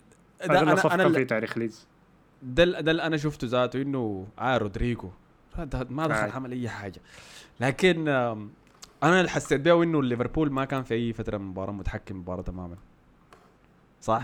[0.46, 1.86] ده أنا صفقة أنا في تاريخ ليدز.
[2.42, 5.10] ده ده اللي أنا شفته ذاته إنه آه رودريغو.
[5.58, 6.30] ده ما دخل.
[6.30, 7.00] عمل أي حاجة.
[7.60, 8.08] لكن
[9.02, 12.42] أنا اللي حسيت بيه إنه ليفربول ما كان في أي فترة من المباراة متحكم بالمباراه
[12.42, 12.76] تماما.
[14.00, 14.22] صح؟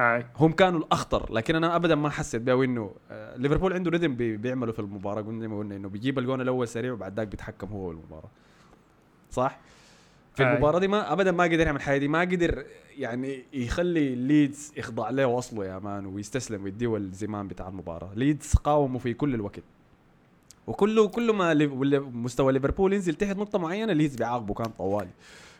[0.00, 0.26] أي.
[0.36, 4.36] هم كانوا الأخطر لكن أنا ابدا ما حسيت بيه انه آه، ليفربول عنده rhythm بي-
[4.36, 7.66] بيعمله في المباراة قلنا زي ما قلنا إنه بيجيب الجون الأول سريع وبعد ذاك بيتحكم
[7.66, 8.30] هو بالمباراة.
[9.30, 9.58] صح؟
[10.34, 10.42] في.
[10.42, 12.64] المباراة دي ما ابدا ما قدر يعمل حاجة دي ما قدر
[12.98, 18.10] يعني يخلي ليدز يخضع له وصله يا man ويستسلم ويديه الزمام بتاع المباراة.
[18.14, 19.62] ليدز قاوموا في كل الوقت.
[20.66, 21.54] وكله كل ما
[22.12, 25.10] مستوى ليفربول ينزل تحت نقطة معينة ليدز بيعاقبه كان طوالي.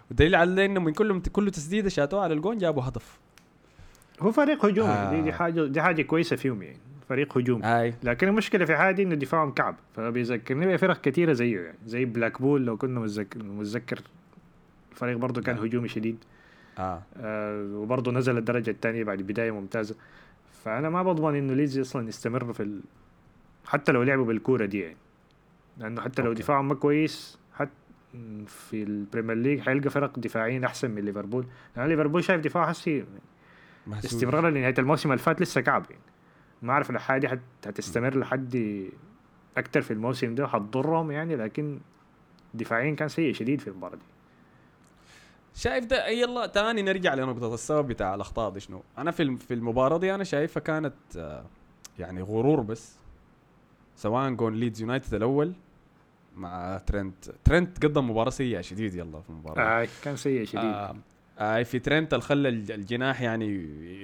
[0.08, 3.18] والدليل على إنه من كل كل تسديدة شاتوها على الجون جابوا هدف.
[4.22, 5.10] هو فريق هجومي آه.
[5.10, 7.94] دي, دي حاجة دي حاجة كويسة فيهم يعني فريق هجومي أي.
[8.02, 12.76] لكن المشكلة في حاجة إنه دفاعهم كعب فبيذكرني بفرق كثيره زيه يعني زي بلاكبول لو
[12.76, 13.98] كنا متذكر متذكر
[14.92, 15.64] الفريق برضه كان نعم.
[15.64, 16.16] هجومي شديد.
[16.78, 17.02] آه.
[17.16, 19.94] آه وبرضه نزل الدرجة الثانية بعد بداية ممتازة.
[20.64, 22.80] فأنا ما بضمن إنه ليدز أصلا يستمر في ال...
[23.66, 24.96] حتى لو لعبوا بالكورة دي يعني.
[25.78, 26.32] لأنه حتى لو.
[26.32, 27.70] دفاعهم ما كويس حتى
[28.46, 33.04] في البريمير ليج حيلقى فرق دفاعيين أحسن من ليفربول لأن ليفربول شايف دفاع هسي
[33.90, 36.02] استمرارا لنهاية الموسم اللي فات لسه كعب يعني.
[36.62, 38.84] ما أعرف الحاجة دي هتستمر لحد
[39.56, 41.80] أكتر في الموسم ده وحتضرهم يعني لكن
[42.54, 44.02] دفاعيا كان سيء شديد في المباراة دي.
[45.54, 49.98] شايف ده؟ يلا تاني نرجع لنقطة السبب بتاع الأخطاء دي شنو؟ أنا في في المباراة
[49.98, 51.44] دي أنا شايفها كانت آه،
[51.98, 52.96] يعني غرور بس.
[53.96, 55.52] سواء جون ليدز يونايتد الأول
[56.36, 57.30] مع ترنت.
[57.44, 59.82] ترنت قدم مباراة سيئة شديد يلا في المباراة.
[59.82, 60.64] آه كان سيء شديد.
[60.64, 60.96] آه
[61.38, 63.46] آه في اللي خلى الج- الجناح يعني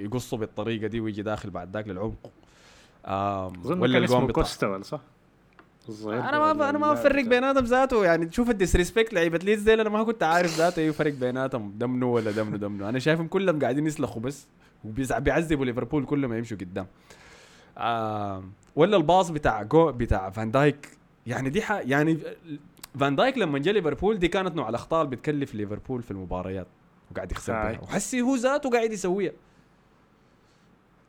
[0.04, 2.30] يقصه بالطريقة دي ويجي داخل بعد ذاك للعمق.
[3.06, 5.00] آه أظن ولا كان الجون اسمه بتاع كوستا ولا صح؟
[6.06, 9.88] أنا ما أنا ما بتاع- بيناتهم ذاته يعني تشوف ال disrespect لعيبة ليدز ديل أنا
[9.90, 13.86] ما كنت عارف ذاته اي فرق بيناتهم دمنو ولا دمنو دمنو أنا شايفهم كلهم قاعدين
[13.86, 14.46] يسلخوا بس
[14.84, 16.86] وبيعذبوا ليفربول كل ما يمشوا قدام.
[17.78, 18.44] آه
[18.76, 20.88] ولا ال pass بتاع جو بتاع فان دايك.
[21.26, 21.72] يعني دي ح...
[21.72, 22.18] يعني
[23.00, 26.66] فان دايك لما جا ليفربول دي كانت نوع الأخطاء اللي بتكلف ليفربول في المباريات.
[27.12, 27.52] وقاعد يخسر.
[27.52, 29.32] بها وحسي هو ذاته قاعد يسويها.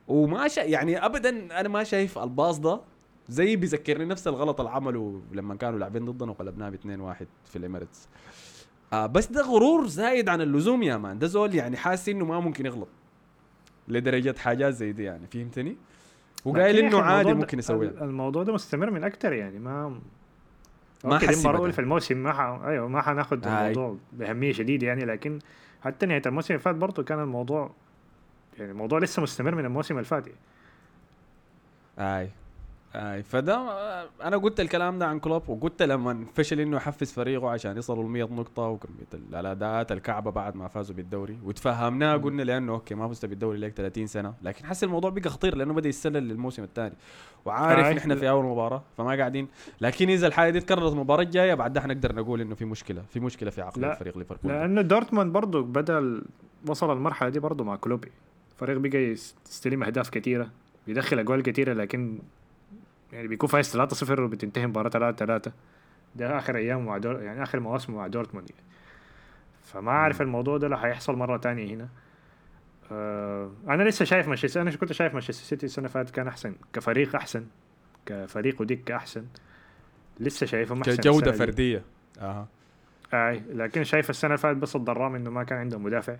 [0.08, 0.60] وما شا...
[0.60, 2.80] يعني ابدا أنا ما شايف ال pass ده
[3.28, 8.08] زي بيذكرني نفس الغلط اللي عمله لما كانوا لاعبين ضدنا وقلبناه ب 2-1 في الإميريتس
[8.92, 11.18] آه بس ده غرور زايد عن اللزوم يا man.
[11.18, 12.88] ده زول يعني حاسس إنه ما ممكن يغلط.
[13.88, 15.76] لدرجة حاجات زي دي يعني فهمتني؟
[16.44, 17.90] وقايل إنه عادي ممكن يسويها.
[17.90, 19.88] الموضوع ده مستمر من أكتر يعني ما
[21.04, 21.50] ما okay دي حسي المباراه بدها.
[21.56, 22.40] الاولى في الموسم ما ح...
[22.40, 23.46] أيوه ما حناخد.
[23.46, 25.38] الموضوع بأهمية شديدة يعني لكن
[25.84, 27.70] حتى نهاية الموسم اللي فات برضه كان الموضوع
[28.58, 30.40] يعني الموضوع لسه مستمر من الموسم اللي فات يعني.
[31.98, 32.30] أي
[32.94, 37.50] اي فده آه، أنا قلت الكلام ده عن كلوب وقلت لما فشل إنه يحفز فريقه
[37.50, 41.38] عشان يصلوا ل 100 نقطة وكمية ال- الأداءات الكعبة بعد ما فازوا بالدوري.
[41.44, 42.16] وتفهمناه.
[42.16, 44.34] قلنا لأنه okay ما فزت بالدوري لك 30 سنة.
[44.42, 46.94] لكن حسي الموضوع بقى خطير لأنه بدأ يتسلل للموسم الثاني.
[47.44, 47.96] وعارف.
[47.96, 49.48] نحن في أول مباراة فما قاعدين.
[49.80, 53.50] لكن إذا الحاجة دي تكررت المباراة الجاية بعدها حنقدر نقول إنه في مشكلة في مشكلة
[53.50, 54.52] في لا، فريق ليفربول.
[54.52, 56.22] لأنه دورتموند برضه بدا
[56.68, 58.04] وصل المرحلة دي برضه مع كلوب
[58.56, 60.50] فريق بقى يس- يستلم أهداف كثيره
[60.86, 62.18] بيدخل أجوال كثيره لكن
[63.12, 65.50] يعني بيكون فايز 3-0 وبتنتهي المباراه 3-3
[66.16, 68.62] ده آخر أيام مع دور يعني آخر مواسم مع دورتموند يعني.
[69.64, 71.88] فما اعرف الموضوع ده لو حيحصل مرة تانية هنا.
[72.92, 76.54] آه أنا لسه شايف مانشستر أنا كنت شايف مانشستر سيتي السنة اللي فاتت كان أحسن
[76.72, 77.46] كفريق أحسن
[78.06, 79.24] كفريق ودكه أحسن.
[80.20, 81.32] لسه شايفهم أحسن جوده.
[81.32, 81.82] فردية.
[82.20, 82.48] أها.
[83.14, 86.16] أي لكن شايف السنة اللي فاتت بس الضرام إنه ما كان عندهم مدافع.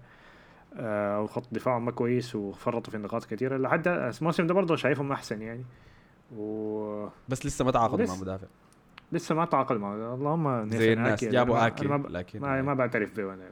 [0.76, 5.42] آه وخط دفاعهم ما كويس وفرطوا في نقاط كثيره لحد الموسم ده برضه شايفهم أحسن
[5.42, 5.64] يعني.
[6.36, 8.46] و بس لسه ما تعاقدوا مع مدافع
[9.12, 11.24] لسه ما تعاقد مع اللهم زي الناس.
[11.24, 13.50] جابوا آكل ما, لكن ما, ما بعترف به أنا.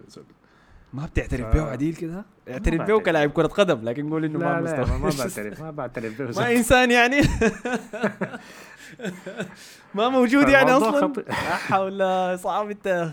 [0.94, 3.02] ما بتعترف ف- بيه عديل كده اعترف بعترف.
[3.02, 6.52] كلاعب كرة قدم لكن قول إنه ما مستوى ما, بعترف ما بعترف به ما.
[6.52, 7.20] إنسان يعني
[9.94, 11.12] ما موجود يعني أصلا.
[11.28, 11.98] لا حول
[12.38, 13.12] صعب أنت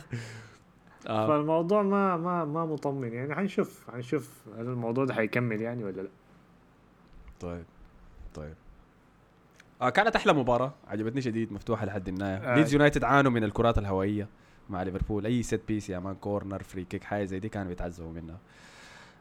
[1.08, 1.28] آه.
[1.28, 6.10] فالموضوع ما ما ما مطمن يعني حنشوف حنشوف هل الموضوع ده حيكمل يعني ولا لا
[7.40, 7.64] طيب
[8.36, 8.54] طيب
[9.82, 10.74] آه كانت أحلى مباراة.
[10.88, 12.38] عجبتني شديد مفتوحة لحد النهاية.
[12.38, 12.56] آه.
[12.56, 14.28] ليدز يونايتد عانوا من الكرات الهوائية
[14.70, 15.26] مع ليفربول.
[15.26, 18.38] أي set piece يا man corner free kick حاجة زي دي كانوا بيتعذبوا منها.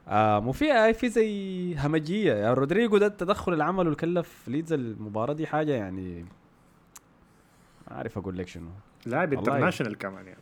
[0.09, 2.35] آه وفي آه في زي همجية.
[2.35, 6.23] يا رودريجو ده التدخل اللي عمله اللي كلف ليدز المباراة دي حاجة يعني
[7.88, 8.71] ما أعرف أقول لك شنو.
[9.07, 9.33] لاعب.
[9.33, 10.40] international كمان يعني.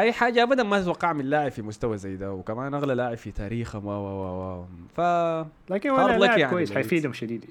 [0.00, 2.32] أي حاجة ابدا ما أتوقع من لاعب في مستوى زي ده.
[2.32, 4.64] وكمان أغلى لاعب في تاريخهم و و و
[4.96, 5.00] ف
[5.70, 6.72] لكن ولا luck لاعب يعني كويس.
[6.72, 7.44] حيفيدهم شديد.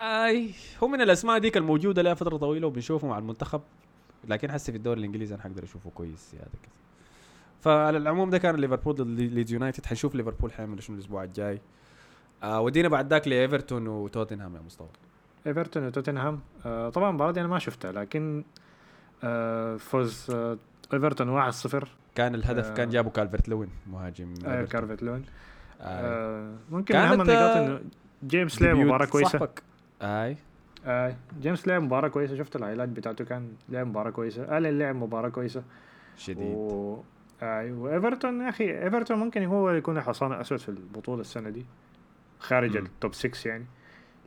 [0.00, 0.50] آي
[0.82, 3.60] هو من الأسماء ديك الموجودة لها فترة طويلة وبنشوفه مع المنتخب
[4.28, 6.72] لكن حسي في الدوري الإنجليزي أنا حقدر أشوفه كويس زياده كده
[7.60, 11.60] فعلى العموم ده كان ليفربول ضد ليدز يونايتد حنشوف ليفربول حيعمل شنو الأسبوع الجاي
[12.42, 14.88] آه ودينا بعد ذاك لإيفرتون وتوتنهام يا مصطفى
[15.46, 18.44] إيفرتون وتوتنهام آه طبعا المباراه دي أنا ما شفتها لكن
[19.24, 20.58] آه فوز آه
[20.92, 22.74] إيفرتون 1-0 كان الهدف آه.
[22.74, 24.64] كان جابه كالفرت لوين مهاجم آه.
[24.64, 25.24] كالفرت لوين
[25.80, 25.84] آه.
[25.84, 27.80] آه ممكن كانت، اهم النقاط آه، إنه
[28.26, 29.62] جيمس لعب مباراة كويسة صاحبك.
[30.02, 30.36] آي.
[30.86, 32.36] آه جيمس لعب مباراة كويسة.
[32.36, 34.58] شفت ال highlight بتاعته؟ كان لعب مباراة كويسة.
[34.58, 35.62] ألان لعب مباراة كويسة.
[36.16, 36.54] شديد.
[36.56, 37.02] و...
[37.42, 41.66] آه وإيفرتون يا أخي إيفرتون ممكن هو يكون الحصان الاسود في البطولة السنة دي.
[42.38, 42.84] خارج مم.
[42.84, 43.64] ال top 6 يعني.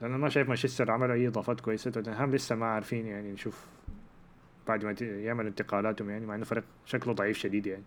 [0.01, 1.91] لأنه ما شايف مانشستر عملوا أي إضافات كويسة.
[1.91, 3.65] توتنهام لسه ما عارفين يعني نشوف
[4.67, 7.83] بعد ما يعمل انتقالاتهم يعني مع إنه فريق شكله ضعيف شديد يعني.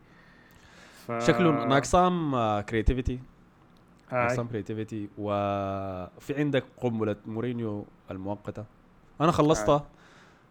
[1.07, 1.13] ف...
[1.13, 3.19] شكله ناقصاهم creativity
[4.13, 8.65] آه ناقصاهم creativity وفي عندك قنبلة مورينيو المؤقتة.
[9.21, 9.87] أنا خلصتها.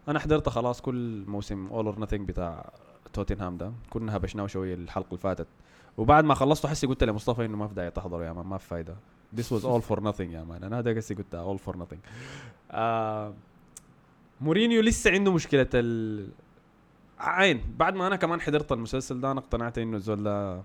[0.08, 2.70] أنا حضرت خلاص كل موسم All or Nothing بتاع
[3.12, 3.72] توتنهام ده.
[3.90, 5.46] كنا هبشناه شوية الحلقة اللي فاتت.
[5.96, 8.66] وبعد ما خلصته حسي قلت لمصطفى إنه ما في داعي تحضره يا man ما في
[8.66, 8.96] فايدة.
[9.36, 10.64] This was all for nothing يا man.
[10.64, 11.98] أنا هذا قصدي قلتها all for nothing.
[12.70, 13.34] آه
[14.40, 16.28] مورينيو لسه عنده مشكلة ال
[17.18, 17.62] عين.
[17.78, 20.62] بعد ما أنا كمان حضرت المسلسل ده أنا اقتنعت إنه الزول ده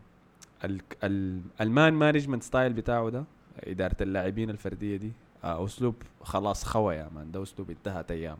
[1.61, 3.23] ال man management style بتاعه ده
[3.59, 5.11] إدارة اللاعبين الفردية دي.
[5.43, 8.37] آه أسلوب خلاص خوى يا man ده أسلوب انتهت أيامه.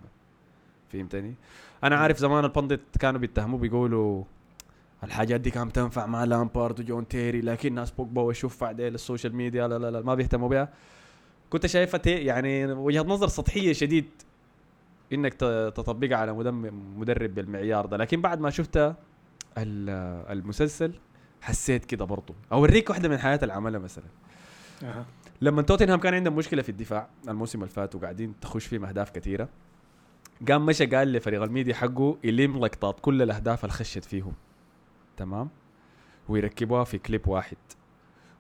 [0.90, 1.34] فهمتني؟
[1.84, 4.24] أنا عارف زمان ال pundits كانوا بيتهموه بيقولوا
[5.04, 9.36] الحاجات دي كانت تنفع مع لامبارد وجون تيري لكن ناس بوجبا وشوف بعدين ال social
[9.36, 10.70] media لا لا لا ما بيهتموا بها
[11.50, 14.06] كنت شايفها يعني وجهة نظر سطحية شديد
[15.14, 15.34] إنك
[15.76, 16.34] تطبقها على
[16.98, 17.98] مدرب بالمعيار ده.
[17.98, 18.96] لكن بعد ما شفت ال-
[20.38, 20.94] المسلسل
[21.42, 22.36] حسيت كده برضو.
[22.52, 24.06] أوريك واحدة من حياة العمله مثلا.
[24.84, 25.06] أها.
[25.42, 29.50] لما توتنهام كان عندهم مشكلة في الدفاع الموسم اللي فات وقاعدين تخش فيهم أهداف كثيرة
[30.50, 34.34] قام مشى قال لفريق الميديا حقه يلم لقطات كل الأهداف اللي خشت فيهم.
[35.18, 35.50] تمام؟
[36.30, 37.58] ويركبوها في كليب واحد.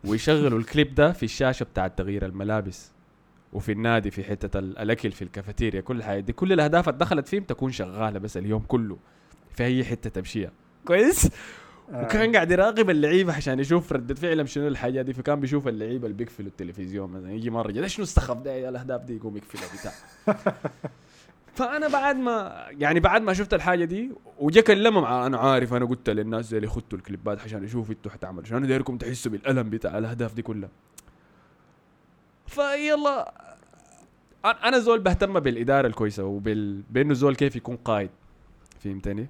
[0.03, 2.91] ويشغلوا الكليب ده في الشاشة بتاع تغيير الملابس.
[3.53, 6.19] وفي النادي في حتة ال- الأكل في الكافيتيريا كل حاجة.
[6.19, 8.97] دي كل الأهداف اللي دخلت فيهم تكون شغالة بس اليوم كله.
[9.53, 10.51] في اي حتة تمشيها.
[10.85, 11.29] كويس.
[11.93, 15.13] وكان قاعد يراقب اللعيبة عشان يشوف ردة فعلهم شنو الحاجة دي.
[15.13, 19.15] فكان بيشوف اللعيبة اللي بيقفلوا التلفزيون مثلا يجي مرة ده شنو السخف ده؟ الأهداف دي
[19.15, 19.93] يقوم يقفلها بتاع.
[21.55, 25.85] فأنا بعد ما يعني بعد ما شفت الحاجة دي وجا كلمه مع أنا عارف أنا
[25.85, 29.69] قلت للناس زي اللي خدتوا الكليبات عشان يشوفوا أنتوا حتعملوا شنو أنا دايركم تحسوا بالألم
[29.69, 30.69] بتاع الأهداف دي كلها.
[32.47, 33.33] فيلا
[34.45, 38.09] أنا زول بهتم بالإدارة الكويسة وبال بأنه زول كيف يكون قائد
[38.79, 39.27] فهمتني؟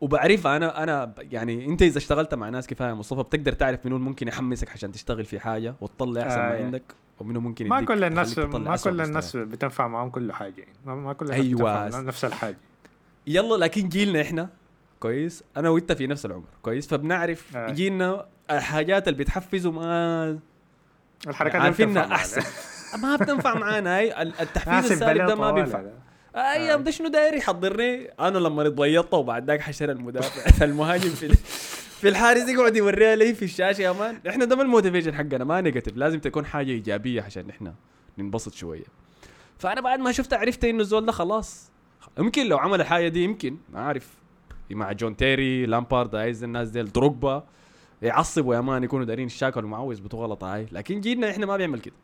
[0.00, 4.28] وبعرفها أنا أنا يعني أنت إذا اشتغلت مع ناس كفايه مصطفى بتقدر تعرف منو ممكن
[4.28, 6.64] يحمسك عشان تشتغل في حاجة وتطلع أحسن ما آه.
[6.64, 6.82] عندك
[7.20, 9.00] ومنو ممكن ما كل الناس ما كل.
[9.00, 10.54] الناس بتنفع معاهم كل حاجة
[10.86, 11.84] يعني ما, كل الناس أيوة.
[11.86, 12.56] بتنفع نفس الحاجة
[13.26, 14.48] يلا لكن جيلنا إحنا
[15.00, 17.70] كويس أنا وإنت في نفس العمر كويس فبنعرف آه.
[17.70, 20.38] جيلنا الحاجات اللي بتحفزوا ما
[21.26, 22.14] الحركات معانا.
[22.14, 22.42] أحسن
[23.02, 25.82] ما بتنفع معانا هاي ال- التحفيز السالب ده ما بينفع.
[26.36, 28.04] أيام ده شنو داير يحضرني.
[28.20, 30.64] أنا لما اتبيضت وبعد ذاك حشر المدافع.
[30.64, 31.28] المهاجم في
[32.00, 33.82] في الحارس يقعد يوريها لي في الشاشة.
[33.82, 37.74] يا مان إحنا ده ما الموتيفيشن حقنا ما نيجاتيف لازم تكون حاجة إيجابية عشان إحنا
[38.18, 38.84] ننبسط شوية.
[39.58, 41.70] فأنا بعد ما شفت عرفت إنه الزول ده خلاص.
[42.18, 43.56] يمكن لو عمل الحاجة دي يمكن.
[43.72, 44.08] ما عارف
[44.70, 47.44] مع جون تيري لامبارد عايز الناس ديل دروجبا.
[48.02, 51.80] يعصبوا يا man يكونوا دارين الشاكل معاه ويثبتوا غلط هاي لكن جيلنا إحنا ما بيعمل
[51.80, 51.94] كده.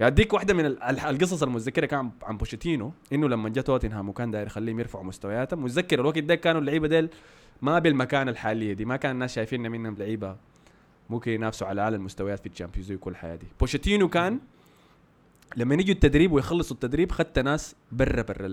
[0.00, 4.08] يعني أديك واحدة من ال- ال- القصص المتذكره كان عن- بوشيتينو إنه لما جاء توتنهام
[4.08, 7.08] وكان داير يخليهم يرفعوا مستوياتهم متذكر الوقت ده كانوا اللعيبة ديل
[7.62, 10.36] ما بالمكانه الحالية دي ما كان الناس شايفين منهم لعيبة
[11.10, 13.46] ممكن ينافسوا على اعلى المستويات في ال Champions League كل الحاجات دي.
[13.60, 14.40] بوشيتينو كان
[15.56, 18.48] لما يجوا التدريب ويخلصوا التدريب خدت ناس برا برا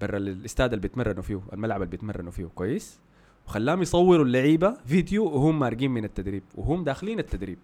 [0.00, 2.44] برا الاستاد اللي بيتمرنوا فيه الملعب اللي بيتمرنوا فيه.
[2.54, 2.98] كويس؟
[3.46, 7.58] وخلاهم يصوروا اللعيبة فيديو وهم مارقين من التدريب وهم داخلين التدريب.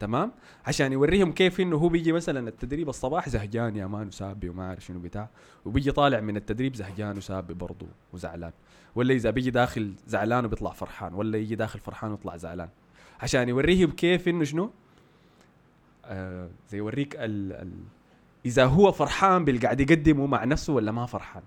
[0.00, 0.32] تمام؟
[0.66, 4.84] عشان يوريهم كيف إنه هو بيجي مثلا التدريب الصباح زهجان يا مان وسابي وما عارف
[4.84, 5.28] شنو بتاع
[5.64, 8.52] وبيجي طالع من التدريب زهجان وسابي برضه وزعلان.
[8.94, 12.68] ولا إذا بيجي داخل زعلان وبيطلع فرحان ولا يجي داخل فرحان ويطلع زعلان.
[13.20, 14.70] عشان يوريهم كيف إنه شنو؟
[16.04, 17.72] آه زي يوريك ال ال
[18.46, 21.42] إذا هو فرحان بالقاعد يقدمه مع نفسه ولا ما فرحان.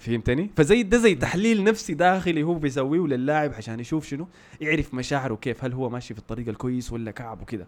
[0.00, 4.28] فهمتني؟ فزي ده زي تحليل نفسي داخلي هو بيسويه للاعب عشان يشوف شنو؟
[4.60, 7.66] يعرف مشاعره كيف هل هو ماشي في الطريق الكويس ولا كعب وكده.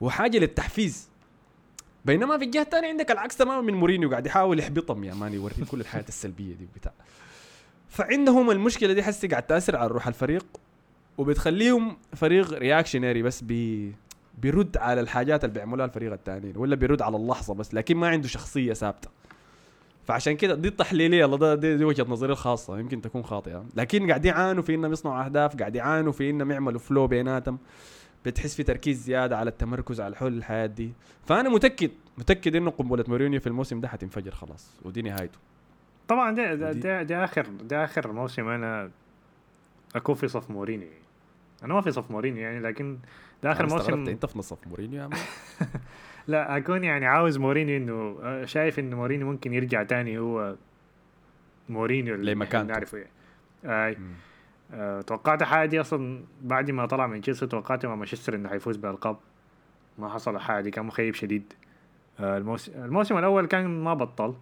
[0.00, 1.08] وحاجة للتحفيز.
[2.04, 5.54] بينما في الجهة الثانية عندك العكس تماما من مورينيو قاعد يحاول يحبطهم يا man يوري
[5.70, 6.92] كل الحاجات السلبية دي وبتاع.
[7.88, 10.46] فعندهم المشكلة دي حسي قاعد تأثر على روح الفريق
[11.18, 13.92] وبتخليهم فريق reactionary بس بي
[14.38, 18.28] بيرد على الحاجات اللي بيعملوها الفريق الثاني ولا بيرد على اللحظة بس لكن ما عنده
[18.28, 19.08] شخصية ثابتة.
[20.06, 24.24] فعشان كده دي التحليلية ده دي, دي وجهة نظري الخاصة يمكن تكون خاطئة لكن قاعد
[24.24, 27.58] يعانوا في إنهم يصنعوا أهداف قاعد يعانوا في إنهم يعملوا flow بيناتهم.
[28.26, 30.92] بتحس في تركيز زيادة على التمركز على حول الحاجات دي.
[31.24, 35.38] فأنا متأكد متأكد إنه قنبلة مورينيو في الموسم ده حتنفجر خلاص ودي نهايته.
[36.08, 38.90] طبعا ده ده, ده, ده اخر ده آخر موسم أنا
[39.96, 40.88] أكون في صف مورينيو.
[40.88, 41.02] يعني.
[41.62, 42.98] أنا ما في صف مورينيو يعني لكن
[43.42, 45.10] ده آخر موسم أنت في صف مورينيو يا
[46.28, 50.56] لا اكون يعني عاوز مورينيو إنه آه، شايف إنه مورينيو ممكن يرجع تاني هو
[51.68, 52.56] مورينيو اللي لمكانته.
[52.56, 52.98] إحنا نعرفه
[53.64, 53.96] يعني.
[53.96, 54.12] مم.
[54.74, 58.76] آه، توقعت حاجة دي أصلا بعد ما طلع من تشيلسي توقعت مع مانشستر إنه حيفوز
[58.76, 59.16] بالالقاب
[59.98, 61.52] ما حصل حاجة دي كان مخيب شديد
[62.20, 64.34] آه، الموسم الموسم الأول كان ما بطل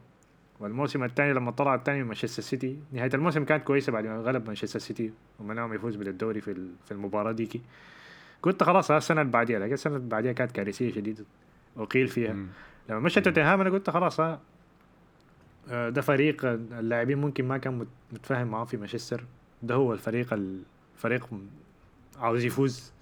[0.61, 4.47] والموسم الثاني لما طلع الثاني من مانشستر سيتي نهاية الموسم كانت كويسة بعد ما غلب
[4.47, 7.61] مانشستر سيتي ومنعهم يفوز بالدوري في في المباراة ديكي
[8.43, 11.25] قلت خلاص السنة اللي بعديها لكن السنة اللي بعديها كانت كارثية شديدة
[11.77, 12.33] وقيل فيها.
[12.33, 12.47] مم.
[12.89, 14.41] لما مشى توتنهام أنا قلت خلاص ها.
[15.71, 19.25] آه، ده فريق اللاعبين ممكن ما كان مت- متفاهم معاه في مانشستر.
[19.63, 20.33] ده هو الفريق
[20.97, 21.29] الفريق
[22.19, 22.93] عاوز يفوز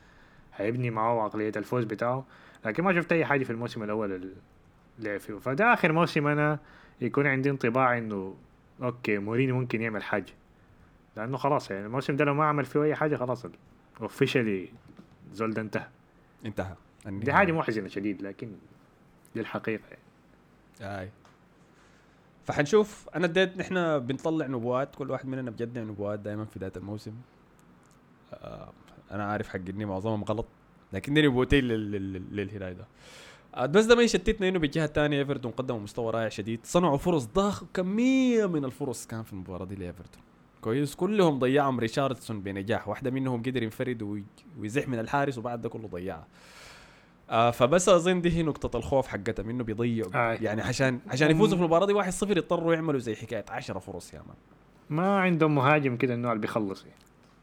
[0.57, 2.25] هيبني معاه عقلية الفوز بتاعه.
[2.65, 4.33] لكن ما شفت أي حاجة في الموسم الأول اللي
[4.99, 5.35] لعب فيه.
[5.35, 6.59] فده آخر موسم أنا
[7.01, 8.35] يكون عندي انطباع إنه
[8.83, 10.33] okay مورينيو ممكن يعمل حاجة.
[11.17, 13.47] لأنه خلاص يعني الموسم ده لو ما عمل فيه أي حاجة خلاص
[14.01, 14.69] officially
[15.33, 15.87] زول ده انتهى.
[16.47, 16.75] انتهى.
[17.07, 17.33] دي.
[17.33, 18.53] حاجة محزنة شديد لكن
[19.35, 21.01] دي الحقيقة يعني.
[21.03, 21.11] أي.
[22.45, 23.09] فحنشوف.
[23.15, 27.13] أنا اديت نحن بنطلع نبوات كل واحد مننا بجدع نبوات دائما في بداية الموسم.
[28.35, 28.73] آه
[29.11, 30.47] أنا عارف حق إني معظمهم غلط
[30.93, 32.87] لكن دي لل- للهلال ده.
[33.55, 36.61] آه بس ده ما يشتتنا إنه بالجهة الثانية إيفرتون قدموا مستوى رائع شديد.
[36.65, 40.23] صنعوا فرص ضخ كمية من الفرص كان في المباراة دي لإيفرتون.
[40.61, 40.95] كويس.
[40.95, 42.89] كلهم ضيعهم ريشارليسون بنجاح.
[42.89, 44.25] واحدة منهم قدر ينفرد وي-
[44.59, 46.27] ويزح من الحارس وبعد ده كله ضيعها
[47.33, 50.11] آه فبس أظن دي هي نقطة الخوف حقتهم إنه بيضيعوا.
[50.15, 50.33] آه.
[50.33, 54.19] يعني عشان عشان يفوزوا في المباراة دي 1-0 يضطروا يعملوا زي حكاية 10 فرص يا
[54.19, 54.37] man.
[54.91, 56.83] ما عندهم مهاجم كده النوع اللي بيخلص.
[56.85, 56.97] يعني.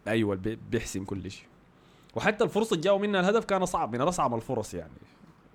[0.08, 1.46] أيوه اللي بي- بيحسم كل شيء.
[2.16, 4.92] وحتى الفرصة اللي جاوا منها الهدف كان صعب من اصعب الفرص يعني.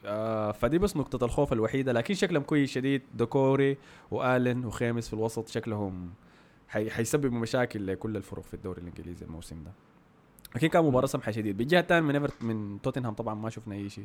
[0.07, 3.03] آه فدي بس نقطة الخوف الوحيدة لكن شكلهم كويس شديد.
[3.15, 3.77] دوكوري
[4.11, 6.11] وآلن وخاميس في الوسط شكلهم
[6.69, 9.71] حي حيسببوا مشاكل لكل الفرق في الدوري الإنجليزي الموسم ده.
[10.55, 11.57] لكن كان مباراة سمحة شديد.
[11.57, 14.05] بالجهة الثانية من ايفرت من توتنهام طبعا ما شفنا أي شيء.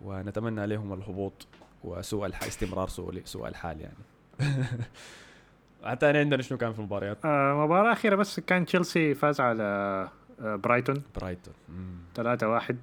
[0.00, 1.46] ونتمنى عليهم الهبوط
[1.84, 2.42] وسوء الح...
[2.42, 3.96] استمرار سوء سوء الحال يعني.
[5.84, 9.62] حتى عندنا شنو كان في المباريات؟ آه مباراة أخيرة بس كان تشيلسي فاز على
[10.40, 11.02] آه برايتون.
[11.20, 11.54] برايتون.
[11.68, 11.96] مم.
[12.14, 12.76] 3 واحد.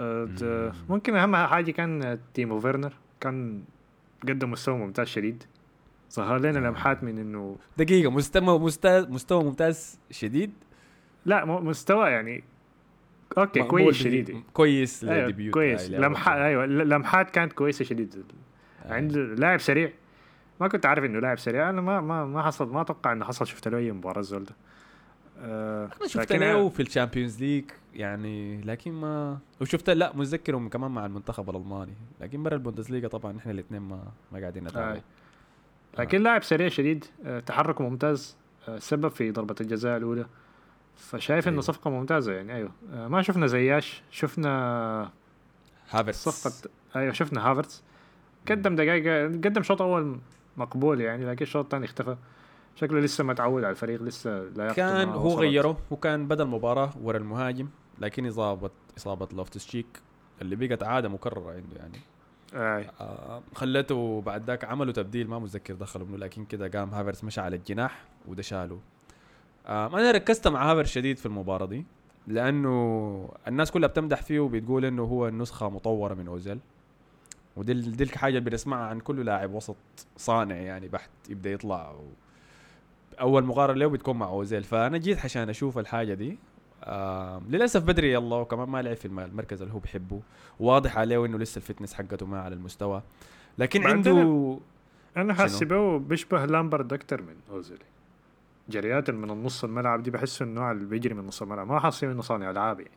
[0.00, 0.72] آه ت- مم.
[0.88, 2.92] ممكن أهم حاجة كان تيمو فيرنر.
[3.20, 3.62] كان
[4.28, 5.42] قدم مستوى ممتاز شديد.
[6.12, 6.62] ظهر لنا آه.
[6.70, 10.52] لمحات من إنه دقيقة مستوى مستوى مستوى ممتاز شديد.
[11.26, 12.44] لا مستوى يعني.
[13.36, 14.42] مقبول كويس شديد.
[14.52, 15.90] كويس أيوة كويس.
[15.90, 18.24] لمحات ل- لمحات كانت كويسة شديد.
[18.84, 18.94] آه.
[18.94, 19.90] عنده لاعب سريع.
[20.60, 21.70] ما كنت عارف إنه لاعب سريع.
[21.70, 23.46] أنا ما ما ما حصل ما أتوقع إنه حصل.
[23.46, 24.54] شفت له أي مباراة الزول ده.
[25.40, 30.90] آه أنا شفت له في ال Champions League يعني لكن ما وشفت لا متذكرهم كمان
[30.90, 31.94] مع المنتخب الألماني.
[32.20, 34.92] لكن برا البوندسليغا طبعا إحنا الاثنين ما ما قاعدين نتابع.
[34.92, 35.02] آه.
[35.98, 38.36] لكن لاعب سريع شديد آه تحركه ممتاز
[38.68, 40.26] آه سبب في ضربة الجزاء الأولى.
[40.96, 41.62] فشايف إنه أيوة.
[41.62, 42.70] صفقة ممتازة يعني أيوه.
[42.92, 45.10] آه ما شفنا زياش شفنا
[45.90, 46.28] هافرتس.
[46.28, 47.82] صفقه أيوه شفنا هافرتس.
[48.50, 50.18] قدم دقائق قدم شوط أول
[50.56, 52.16] مقبول يعني لكن الشوط الثاني اختفى.
[52.76, 57.16] شكله لسه ما تعود على الفريق لسه لا كان هو غيره وكان بدا المباراه ورا
[57.18, 57.68] المهاجم
[57.98, 59.86] لكن اصابه إصابة لوفتس تشيك
[60.42, 61.98] اللي بقت عادة مكررة عنده يعني.
[62.54, 62.90] أي.
[63.00, 67.40] آه خلته بعد ذاك عملوا تبديل ما متذكر دخلوا منه لكن كده قام هافرتس مشى
[67.40, 68.95] على الجناح وده شاله آه
[69.68, 71.84] أنا ركزت مع هافرتس شديد في المباراة دي
[72.26, 76.58] لأنه الناس كلها بتمدح فيه وبتقول إنه هو النسخه مطورة من أوزيل.
[77.56, 79.76] ودي دي الحاجة اللي بنسمعها عن كل لاعب وسط
[80.16, 82.04] صانع يعني بحت يبدأ يطلع و...
[83.20, 84.64] أول مقارنة له بتكون مع أوزيل.
[84.64, 86.38] فأنا جيت عشان أشوف الحاجة دي.
[86.84, 90.20] آه للأسف بدري يلا وكمان ما لعب في الم- المركز اللي هو بيحبه.
[90.60, 93.02] واضح عليه انه لسه ال fitness حقته ما على المستوى.
[93.58, 94.58] لكن عنده
[95.16, 97.78] أنا؟ حاسبه بيشبه لامبرد أكتر من أوزيل.
[98.68, 101.66] جريات من النص الملعب دي بحس النوع اللي بيجري من نص الملعب.
[101.66, 102.92] ما حاسس إنه صانع ألعاب يعني.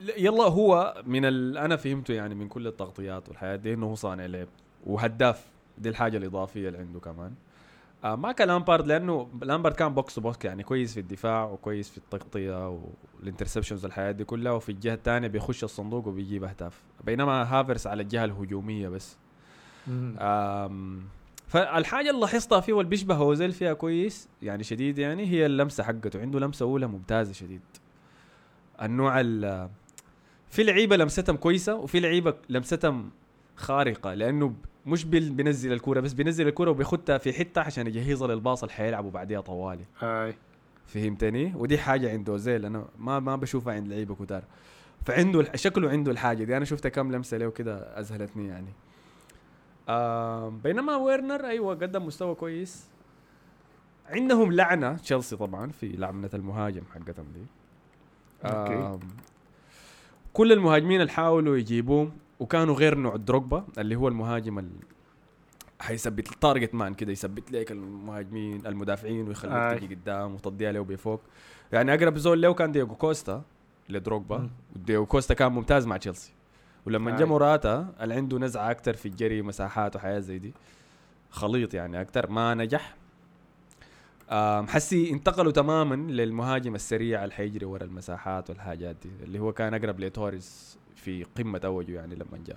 [0.00, 1.58] لا، يلا هو من ال...
[1.58, 4.48] أنا فهمته يعني من كل التغطيات والحياة دي إنه هو صانع لعب
[4.86, 5.46] وهداف.
[5.78, 7.34] دي الحاجة الإضافية اللي عنده كمان.
[8.04, 11.90] آه ما كان لامبارد لأنه لامبارد كان box to box يعني كويس في الدفاع وكويس
[11.90, 12.78] في التغطية
[13.20, 16.82] وال interceptions الحياة دي كلها وفي الجهة الثانية بيخش الصندوق وبيجيب أهداف.
[17.04, 19.16] بينما هافرتس على الجهة الهجومية بس.
[21.54, 25.84] آم، فالحاجة اللي لاحظتها فيه واللي بيشبه اوزيل فيها كويس يعني شديد يعني هي اللمسة
[25.84, 26.20] حقته.
[26.20, 27.60] عنده لمسة أولى ممتازة شديد.
[28.82, 29.68] النوع ال
[30.50, 33.10] في لعيبة لمستهم كويسة وفي لعيبة لمستهم
[33.56, 34.54] خارقة لأنه ب-
[34.86, 39.40] مش بينزل الكورة بس بينزل الكورة وبيخدها في حتة عشان يجهزها للباص اللي حيلعبوا بعديها
[39.40, 39.84] طوالي.
[40.02, 40.34] اي
[40.86, 44.42] فهمتني؟ ودي حاجة عند اوزيل أنا ما ما بشوفها عند لعيبة كتار.
[45.06, 46.56] فعنده شكله عنده الحاجة دي.
[46.56, 48.72] أنا شفتها كم لمسة له كده أذهلتني يعني.
[50.48, 52.86] بينما ويرنر أيوه قدم مستوى كويس
[54.08, 57.46] عندهم لعنة تشيلسي طبعا في لعنة المهاجم حقتهم دي.
[58.44, 59.00] آه
[60.32, 64.70] كل المهاجمين اللي حاولوا يجيبوهم وكانوا غير نوع دروجبا اللي هو المهاجم ال...
[65.80, 69.78] حيثبت ال target man كده يثبت لك المهاجمين المدافعين ويخليك آي.
[69.78, 71.20] تجي قدام وتضيع له بفوق
[71.72, 73.42] يعني أقرب زول له كان دييغو كوستا
[73.88, 74.50] لدروجبا مم.
[74.76, 76.32] ودييغو كوستا كان ممتاز مع تشيلسي
[76.86, 77.24] ولما جا آي.
[77.24, 80.54] موراتا اللي عنده نزعة أكتر في الجري مساحات وحياه زي دي
[81.30, 82.94] خليط يعني أكتر ما نجح
[84.68, 90.00] حسي انتقلوا تماما للمهاجم السريع اللي حيجري ورا المساحات والحاجات دي اللي هو كان أقرب
[90.00, 92.56] لتوريس في قمة أوجه يعني لما جاء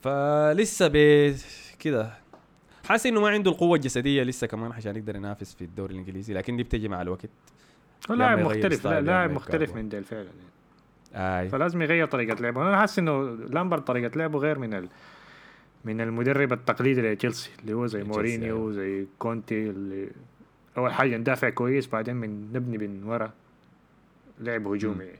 [0.00, 1.34] فلسه ب
[1.78, 2.10] كده
[2.84, 6.56] حاسس إنه ما عنده القوة الجسدية لسه كمان عشان يقدر ينافس في الدوري الإنجليزي لكن
[6.56, 7.30] دي بتجي مع الوقت
[8.10, 9.74] لاعب مختلف لاعب مختلف.
[9.74, 10.55] من ديل فعلا يعني.
[11.16, 11.48] أي.
[11.48, 12.62] فلازم يغير طريقة لعبه.
[12.62, 14.88] أنا حاسس إنه لامبرد طريقة لعبه غير من ال...
[15.84, 18.72] من المدرب التقليدي لتشيلسي اللي هو زي مورينيو أيوة.
[18.72, 20.10] زي كونتي اللي
[20.78, 23.30] أول حاجة ندافع كويس بعدين من نبني من ورا
[24.40, 25.04] لعب هجومي.
[25.04, 25.18] يعني.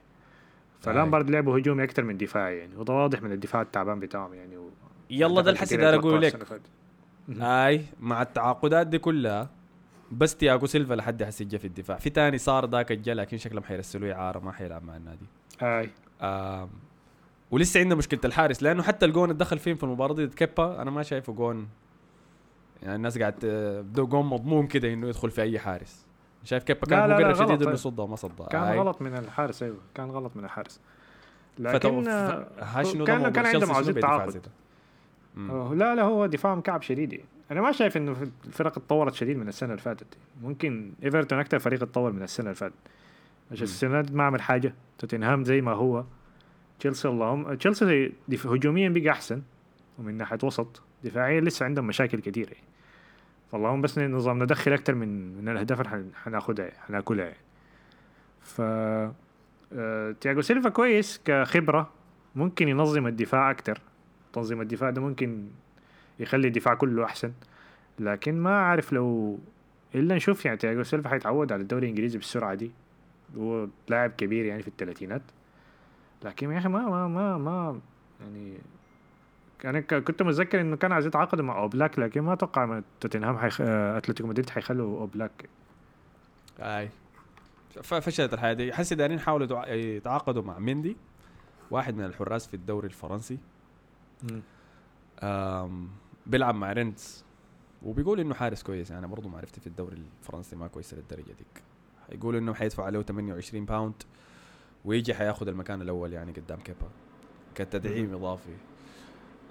[0.81, 2.75] فلامبرد لعبه هجومي أكثر من دفاعي يعني.
[2.75, 4.57] وده واضح من الدفاع التعبان بتاعهم يعني.
[4.57, 4.69] و...
[5.09, 6.61] يلا ده الحسي يتوقع أقول لك.
[7.41, 9.49] أي مع التعاقدات دي كلها
[10.11, 11.97] بس تياجو سيلفا لحد هسه جا في الدفاع.
[11.97, 15.25] في تاني صار ذاك الجا لكن شكلهم حيرسلوه اعاره ما حيلعب مع النادي.
[15.61, 15.89] اي
[17.51, 20.91] ولسه عندنا مشكلة الحارس لأنه حتى الجون اللي دخل فيهم في المباراة دي كيبا أنا
[20.91, 21.67] ما شايفه جون.
[22.83, 26.05] يعني الناس قاعد بدو جون مضمون كده إنه يدخل في أي حارس.
[26.43, 27.63] شايف كيبا كان لا، هو لا، لا، قرب شديد.
[27.63, 28.47] إنه يصدها وما صدها.
[28.47, 28.79] كان آي.
[28.79, 30.79] غلط من الحارس أيوه كان غلط من الحارس.
[31.57, 31.63] فتو...
[31.63, 32.07] لكن ف...
[32.07, 34.51] آه، ده؟ كان كان عاوزين بدفاع تعاقد زي ده؟ مم.
[34.51, 35.26] أوه،
[35.73, 37.25] لا لا هو دفاعهم كعب شديد يعني.
[37.51, 38.15] أنا ما شايف إنه
[38.47, 40.07] الفرق اتطورت شديد من السنة اللي فاتت
[40.41, 42.73] ممكن إيفرتون أكثر فريق اتطور من السنة اللي فاتت
[43.51, 43.63] عشان.
[43.63, 46.03] السنة ما عمل حاجة توتنهام زي ما هو
[46.79, 48.11] تشيلسي اللهم تشيلسي.
[48.45, 49.41] هجوميا بقى أحسن
[49.99, 52.63] ومن ناحية وسط دفاعيا لسه عندهم مشاكل كثيره يعني.
[53.51, 57.37] فاللهم بس نظام ندخل أكثر من من الأهداف اللي حن- حناخدها حناكلها يعني.
[58.41, 58.61] ف
[59.73, 61.89] آه، تياجو سيلفا كويس كخبرة
[62.35, 63.81] ممكن ينظم الدفاع أكثر
[64.33, 65.47] تنظيم الدفاع ده ممكن
[66.19, 67.31] يخلي الدفاع كله أحسن.
[67.99, 69.39] لكن ما أعرف لو
[69.95, 72.71] إلا نشوف يعني تياجو سيلفا حيتعود على الدوري الإنجليزي بالسرعة دي.
[73.37, 75.21] هو لاعب كبير يعني في الثلاثينات
[76.23, 77.79] لكن يا أخي ما ما ما ما
[78.21, 78.57] يعني
[79.65, 83.61] أنا كنت متذكر إنه كان عايز يتعاقد مع أوبلاك لكن ما أتوقع توتنهام حيخ...
[83.61, 85.49] آه، أتلتيكو مدريد حيخلوا أوبلاك.
[86.59, 86.89] أي.
[87.83, 88.73] فشلت الحياة دي.
[88.73, 90.97] حسي دايرين يحاولوا يتع- يتعاقدوا مع مندي
[91.71, 93.37] واحد من الحراس في الدوري الفرنسي.
[96.25, 97.25] بيلعب مع رينتس
[97.83, 98.91] وبيقول إنه حارس كويس.
[98.91, 101.63] يعني برضه معرفتي في الدوري الفرنسي ما كويسه للدرجة ديك.
[102.11, 103.93] يقول إنه حيدفع عليه 28 pound
[104.85, 106.89] ويجي حياخد المكان الأول يعني قدام كيبا.
[107.55, 108.55] كتدعيم إضافي.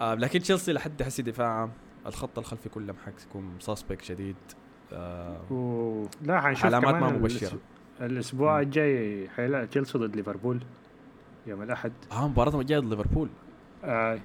[0.00, 1.70] آه لكن تشيلسي لحد حسي دفاعه.
[2.06, 4.36] الخط الخلفي كله حيكون suspect شديد.
[4.92, 6.06] آه و...
[6.22, 7.58] لا حنشوف علامات ما مبشرة.
[8.00, 8.60] الأسبوع.
[8.60, 10.60] الجاي حيلاقي تشيلسي ضد ليفربول.
[11.46, 11.92] يوم الأحد.
[12.12, 13.28] آه مباراة جاية ضد ليفربول.
[13.84, 14.20] آه.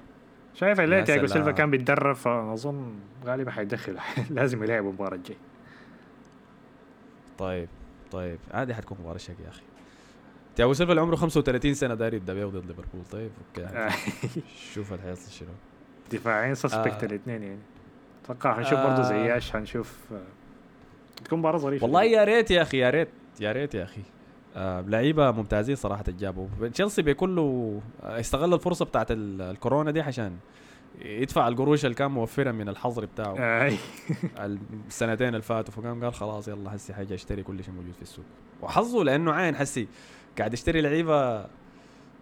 [0.54, 1.50] شايف اللي تياجو سيلفا.
[1.50, 2.94] كان بيتدرب فأظن
[3.24, 3.96] غالبا حيدخل.
[4.30, 5.36] لازم يلعب المباراة الجاي
[7.38, 7.68] طيب
[8.12, 8.38] طيب.
[8.50, 9.62] عادي حتكون مباراة شق يا أخي.
[10.56, 13.04] تياغو سيلفا اللي عمره 35 سنة داير يبدا ضد ليفربول.
[13.12, 13.76] طيب أوكي.
[13.76, 13.90] آه.
[14.74, 15.48] شوف حيصل شنو.
[16.12, 17.06] دفاعين suspect آه.
[17.06, 17.58] الاثنين يعني.
[18.24, 19.02] أتوقع حنشوف برضه آه.
[19.02, 20.22] زياش حنشوف آه،
[21.24, 21.84] تكون مباراة ظريفة.
[21.84, 23.08] والله يا ريت يا أخي يا ريت
[23.40, 24.02] يا ريت يا أخي.
[24.56, 30.00] آه لعيبة ممتازين صراحة جابوا تشيلسي بيكون له آه، استغل الفرصة بتاعت ال- الكورونا دي
[30.00, 30.36] عشان
[31.00, 33.34] يدفع القروش اللي كان موفرها من الحظر بتاعه.
[34.88, 38.24] السنتين اللي فاتوا فقام قال خلاص يلا هسي حاجة اشتري كل شيء موجود في السوق
[38.62, 39.88] وحظه لأنه عين حسي
[40.38, 41.46] قاعد يشتري لعيبة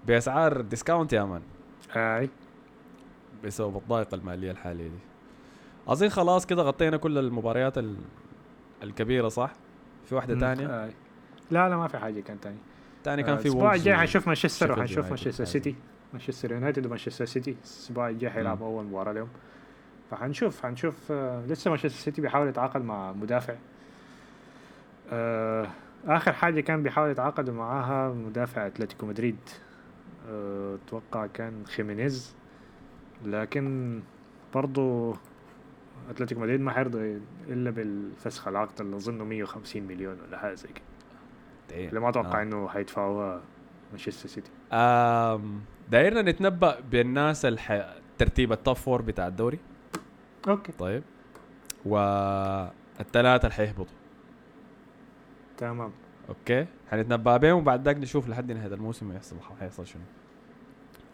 [0.07, 1.43] بأسعار discount يا man
[1.97, 2.29] آه.
[3.45, 4.99] بسبب الضائقة المالية الحالية دي
[5.89, 7.97] أظن خلاص كده غطينا كل المباريات ال...
[8.83, 9.53] الكبيرة صح
[10.05, 10.39] في واحدة.
[10.39, 10.91] ثانية.
[11.51, 12.57] لا لا ما في حاجة كان تاني.
[13.05, 15.07] ثاني كان في الأسبوع الجاي و- حنشوف مانشستر وحنشوف.
[15.09, 15.45] مانشستر.
[15.45, 15.75] سيتي.
[16.13, 17.51] مانشستر يونايتد ومانشستر سيتي.
[17.51, 19.29] الأسبوع الجاي حيلعبوا أول مباراة لهم
[20.11, 23.55] فحنشوف حنشوف آه لسه مانشستر سيتي بيحاول يتعاقد مع مدافع.
[25.13, 25.67] آه
[26.07, 29.37] آخر حاجة كان بيحاول يتعاقد معاها مدافع أتلتيكو مدريد.
[30.29, 32.35] آه، أتوقع كان خيمينيز.
[33.25, 34.01] لكن
[34.55, 35.15] برضو
[36.11, 40.85] أتلتيكو مدريد ما حيرضى إلا بالفسخ العقد اللي أظنه 150 مليون ولا حاجة زي كده.
[41.73, 41.89] إيه.
[41.89, 42.43] اللي ما أتوقع آه.
[42.43, 43.41] إنه حيدفعوها
[43.91, 44.51] مانشستر سيتي.
[44.73, 45.61] آم
[45.91, 47.95] دايرنا نتنبأ بالناس الح...
[48.19, 49.59] ترتيب ال top four بتاع الدوري.
[50.49, 50.73] أوكي.
[50.73, 51.03] طيب.
[51.85, 53.95] والثلاثه اللي حيهبطوا
[55.57, 55.93] تمام.
[56.29, 56.67] أوكي.
[56.91, 60.03] حنتنبأ بهم وبعد ذاك نشوف لحد نهاية الموسم يحصل حيحصل شنو.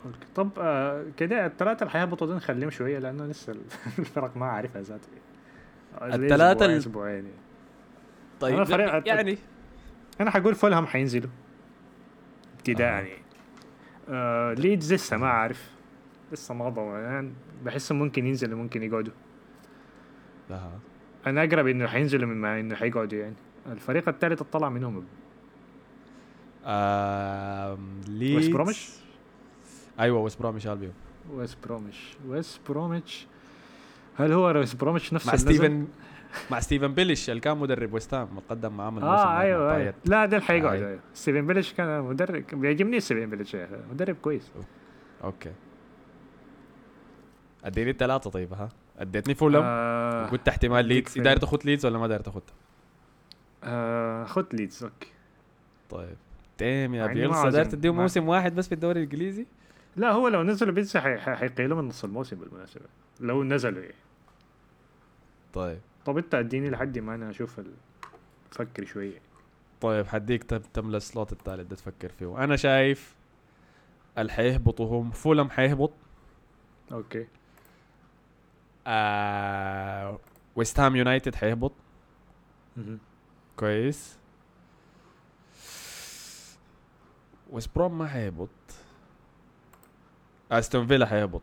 [0.06, 0.18] أوكي.
[0.34, 3.60] طب آه كده الثلاثة اللي حيهبطوا دول نخليهم شوية لأنه لسه ال-
[3.98, 5.08] الفرق ما عارفها ذاته
[6.02, 7.24] التلاتة ال- أسبوعين.
[8.40, 8.70] طيب
[9.06, 9.38] يعني
[10.20, 11.30] أنا حقول فولهام حينزلوا.
[12.56, 12.92] ابتداء آه.
[12.92, 13.22] يعني.
[14.08, 15.70] آه ليدز لسه ما عارف
[16.32, 17.32] لسه ما ضمن يعني
[17.64, 19.12] بحسهم ممكن ينزلوا ممكن يقعدوا.
[20.50, 20.70] لا.
[21.26, 23.34] أنا أقرب إنه حينزلوا من ما إنه حيقعدوا يعني.
[23.66, 25.04] الفريق الثالث اطلع منهم.
[26.64, 28.00] آم...
[28.08, 28.36] ليدز.
[28.36, 28.90] ويست بروميش
[30.00, 30.92] أيوه ويست بروميش البيون
[31.32, 33.26] ويست بروميش ويست بروميش
[34.18, 35.86] هل هو ويست بروميش نفس مع؟ ستيفن
[36.50, 38.28] مع ستيفن بيليش اللي كان مدرب ويست هام
[38.72, 39.76] معاه من آه أيوه.
[39.76, 39.94] أيوه.
[40.04, 40.82] لا ده حيقعد.
[40.82, 41.00] أيوة.
[41.14, 43.30] ستيفن بيلش كان مدرب بيعجبني ستيفن
[43.64, 43.76] أخي.
[43.92, 44.50] مدرب كويس.
[45.24, 45.52] أوكي.
[47.64, 48.68] أديني الثلاثة طيب ها؟
[48.98, 51.18] أديتني فولهام؟ آه قلت احتمال ليدز.
[51.18, 52.42] داير تاخذ ليدز ولا ما داير تاخذها
[53.64, 55.12] آه خد ليدز أوكي.
[55.90, 56.16] طيب.
[56.58, 57.50] damn يا بيلسا.
[57.50, 59.46] داير ما- موسم واحد بس في الدوري الإنجليزي؟
[59.96, 60.74] لا هو لو نزلوا
[61.18, 62.84] حي- حيقيلوا من نص الموسم بالمناسبة.
[63.20, 63.94] لو نزلوا يعني
[65.52, 65.80] طيب.
[66.06, 67.74] طب انت اديني لحد ما أنا أشوف ال...
[68.50, 69.20] فكر شوية.
[69.80, 72.44] طيب حديك تم تملى ال slot الثالث ده تفكر فيه.
[72.44, 73.16] أنا شايف
[74.18, 75.92] اللي حيهبطوا هم فولهام حيهبط.
[76.92, 77.26] أوكي.
[78.86, 80.18] آه
[80.56, 81.72] ويست هام يونايتد حيهبط.
[83.56, 84.18] كويس.
[87.50, 88.48] ويست بروم ما حيهبط.
[90.52, 91.42] أستون فيلا حيهبط.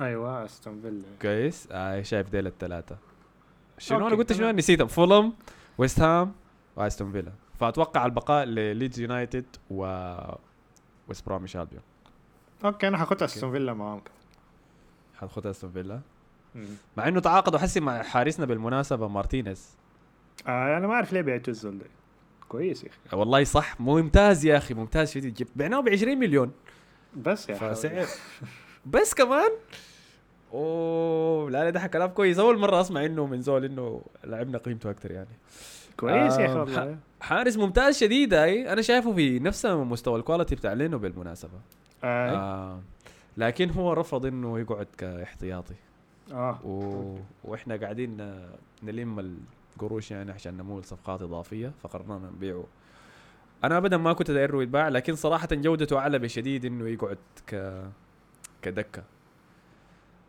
[0.00, 1.02] أيوه أستون فيلا.
[1.22, 1.68] كويس.
[1.70, 2.98] آه شايف ديل الثلاثة
[3.80, 4.56] شنو؟ أنا قلت شنو؟ تمام.
[4.56, 5.32] نسيتهم فولهام
[5.78, 6.32] ويست هام
[6.76, 7.32] وأستون فيلا.
[7.60, 9.84] فأتوقع البقاء لليدز يونايتد و
[11.08, 11.82] ويست بروميش ألبيون.
[12.64, 14.02] أوكي أنا حاخد أستون فيلا معاهم
[15.14, 16.00] حتاخد أستون فيلا.
[16.96, 19.76] مع إنه تعاقدوا حسي مع حارسنا بالمناسبة مارتينيز.
[20.46, 21.86] آه أنا ما أعرف ليه بعتوا الزول ده.
[22.48, 23.16] كويس يا أخي.
[23.16, 23.80] والله صح.
[23.80, 25.34] ممتاز يا أخي ممتاز شديد.
[25.34, 26.52] جبت بعناه ب 20 مليون.
[27.16, 28.06] بس يا أخي فسعر
[28.86, 29.50] بس كمان.
[30.52, 32.38] أوه لا لا ده كلام كويس.
[32.38, 35.28] أول مرة أسمع إنه من زول إنه لعبنا قيمته أكثر يعني.
[35.96, 38.72] كويس يا أخي والله حارس ممتاز شديد أي.
[38.72, 41.58] أنا شايفه في نفس مستوى الكواليتي بتاع لينو بالمناسبة.
[42.04, 42.30] آه.
[42.30, 42.80] آه
[43.36, 45.74] لكن هو رفض إنه يقعد كاحتياطي.
[46.32, 46.58] آه.
[46.64, 47.16] و...
[47.44, 48.40] وإحنا قاعدين
[48.82, 49.36] نلم
[49.76, 52.64] القروش يعني عشان نمول صفقات إضافية فقررنا نبيعه.
[53.64, 57.82] أنا ابدا ما كنت دايره يتباع لكن صراحة جودته أعلى بشديد إنه يقعد ك
[58.62, 59.02] كدكة.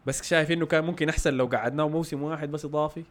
[0.06, 3.04] بس شايف إنه كان ممكن أحسن لو قعدناه موسم واحد بس إضافي.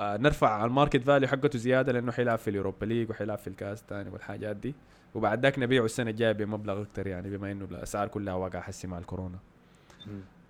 [0.00, 3.82] آه نرفع ال market value حقته زيادة لأنه حيلعب في اليوروبا ليج وحيلعب في الكاس
[3.82, 4.74] تاني والحاجات دي.
[5.14, 8.98] وبعد ذاك نبيعه السنة الجاية بمبلغ أكثر يعني بما إنه الأسعار كلها واقعة حسي مع
[8.98, 9.38] الكورونا.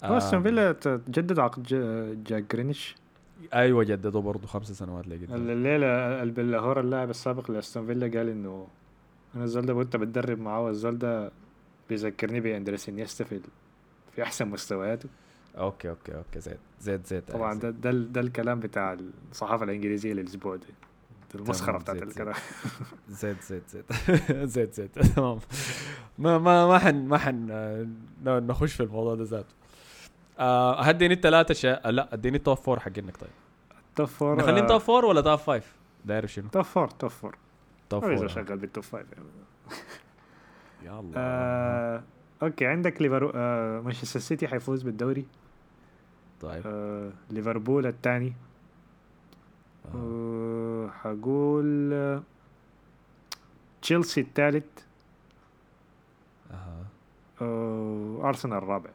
[0.04, 2.96] هو استون آه، فيلا تجدد عقد جا- جاك جرينيش.
[3.54, 5.86] أيوه جددوا برضه خمس سنوات لقدام الليلة
[6.22, 8.66] أقبونلاهور اللاعب السابق لأستون فيلا قال إنه
[9.34, 11.30] أنا الزول ده كنت بتدرب معاه والزول ده
[11.88, 13.40] بيذكرني بأندريس إنيستا في
[14.16, 15.08] في أحسن مستوياته.
[15.58, 16.40] أوكي أوكي أوكي.
[16.40, 18.96] زيد زيد زيد طبعا ده ده, ده الكلام بتاع
[19.30, 20.66] الصحافة الإنجليزية للأسبوع ده.
[21.34, 22.02] المسخره بتاعت.
[22.02, 22.34] الكلام.
[23.08, 23.84] زيد زيد زيد
[24.48, 25.38] زيد زيد تمام.
[26.18, 27.86] ما ما ما حن ما حن آه،
[28.26, 29.54] نخش في الموضوع ده ذاته.
[30.38, 33.30] آه هديني الثلاثة شيء لا اديني ال top four حقينك طيب.
[33.96, 35.74] top four نخليهم top four ولا top five؟
[36.04, 37.36] داير شنو؟ توب فور توب فور
[37.90, 39.06] توب فور شغال بالتوب فايف
[40.84, 42.06] يعني.
[42.42, 45.26] آه، okay عندك ليفرو آه، مانشستر سيتي حيفوز بالدوري.
[46.40, 46.62] طيب.
[46.66, 48.32] آه، ليفربول الثاني
[49.94, 52.22] آه، حقول آه،
[53.82, 54.64] تشيلسي الثالث
[56.50, 56.86] أها.
[57.40, 58.90] وارسنال الرابع.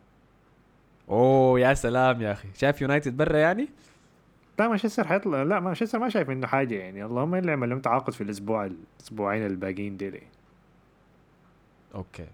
[1.10, 2.48] أوه يا سلام يا أخي.
[2.56, 3.70] شايف يونايتد برا يعني؟
[4.60, 5.44] لا مانشستر حيطلع.
[5.44, 7.06] لا مانشستر ما شايف منه حاجة يعني.
[7.06, 10.28] اللهم إلا يعمل لهم تعاقد في الأسبوع الاسبوعين الباقيين ديل يعني.
[11.96, 12.28] okay.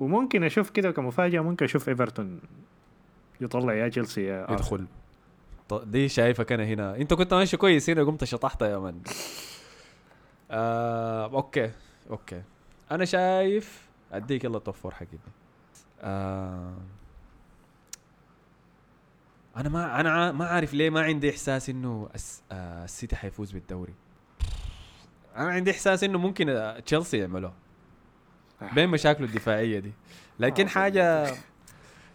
[0.00, 2.40] وممكن أشوف كده كمفاجأة ممكن أشوف إيفرتون
[3.40, 4.46] يطلع يا تشيلسي يا.
[4.50, 4.86] يدخل.
[5.68, 6.96] ط- دي شايفك أنا هنا.
[6.96, 9.00] أنت كنت ماشي كويس هنا قمت شطحت يا من.
[10.50, 11.70] آه، okay
[12.10, 12.42] okay.
[12.90, 15.18] أنا شايف أديك يلا توب فور حقيقي.
[16.00, 16.74] آه
[19.56, 23.94] أنا ما أنا ما عارف ليه ما عندي إحساس إنه الس- آه السيتي حيفوز بالدوري.
[25.36, 27.52] أنا عندي إحساس إنه ممكن تشيلسي يعملوه.
[28.74, 29.92] بين مشاكله الدفاعية دي.
[30.40, 31.34] لكن آه، حاجة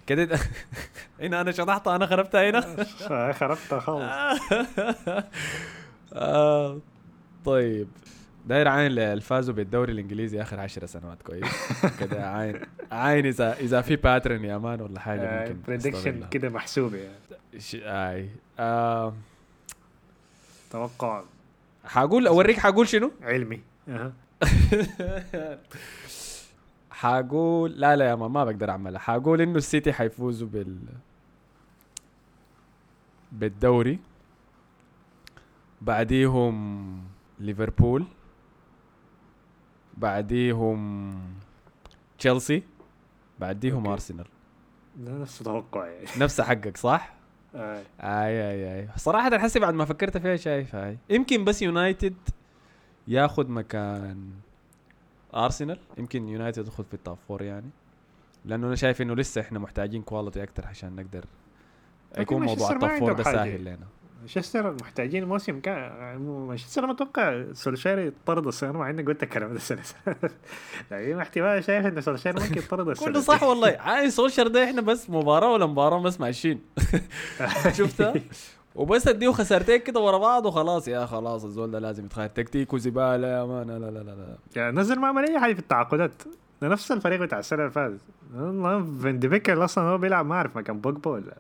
[0.07, 0.39] كده
[1.21, 2.85] هنا أنا شطحتها أنا خربتها هنا.
[3.09, 4.41] آه، خربتها خالص.
[6.13, 6.79] آه
[7.45, 7.87] طيب.
[8.45, 11.45] داير عاين اللي فازوا بالدوري الإنجليزي آخر عشر سنوات كويس.
[11.99, 12.59] كده عاين
[12.91, 16.27] عاين اذا إذا في pattern يا man ولا حاجة ممكن prediction.
[16.31, 17.15] كده محسوبه يعني.
[17.75, 18.29] آي.
[18.59, 19.13] آه
[20.71, 21.23] توقع
[21.85, 23.61] حقول أوريك حقول شنو؟ علمي.
[27.01, 28.99] حقول لا لا يا man ما بقدر أعملها.
[28.99, 30.77] حقول إنه السيتي حيفوزوا بال
[33.31, 33.99] بالدوري.
[35.81, 37.03] بعديهم
[37.39, 38.05] ليفربول.
[39.97, 41.13] بعديهم
[42.19, 42.63] تشيلسي.
[43.39, 43.93] بعديهم okay.
[43.93, 44.25] أرسنال.
[44.97, 47.13] ده نفس توقع يعني نفس حقك صح؟
[47.55, 47.83] أي.
[47.99, 52.15] أي أي صراحة حسي بعد ما فكرت فيها شايف هاي يمكن بس يونايتد
[53.07, 54.31] ياخذ مكان.
[55.35, 57.69] ارسنال يمكن يونايتد يدخل في ال top four يعني.
[58.45, 61.25] لأنه أنا شايف إنه لسه إحنا محتاجين quality أكثر عشان نقدر
[62.17, 63.23] يكون موضوع ال top four ده.
[63.23, 63.87] سهل لنا.
[64.19, 66.17] مانشستر محتاجين موسم كان
[66.47, 68.71] مانشستر ما أتوقع سولشير يطرد السنة.
[68.71, 69.81] مع إني قلت الكلام ده السنة.
[70.91, 73.05] لكن احتمال شايف إن سولشير ممكن يطرد السنة.
[73.07, 73.77] كله صح والله.
[73.89, 76.61] عايز سولشر ده إحنا بس مباراة ولا مباراة بس ماشيين.
[77.77, 78.13] شفتها؟
[78.75, 80.87] وبس اديه خسارتين كده ورا بعض وخلاص.
[80.87, 83.67] يا خلاص الزول ده لازم يتغير تكتيك وزبالة يا man.
[83.67, 86.11] لا لا لا لا يعني نزل ما عمل أي حاجة في التعاقدات.
[86.63, 87.99] نفس الفريق بتاع السنة اللي فاتت.
[88.35, 91.37] والله فان دي بيكر أصلا هو بيلعب ما أعرف مكان بوجبا ولا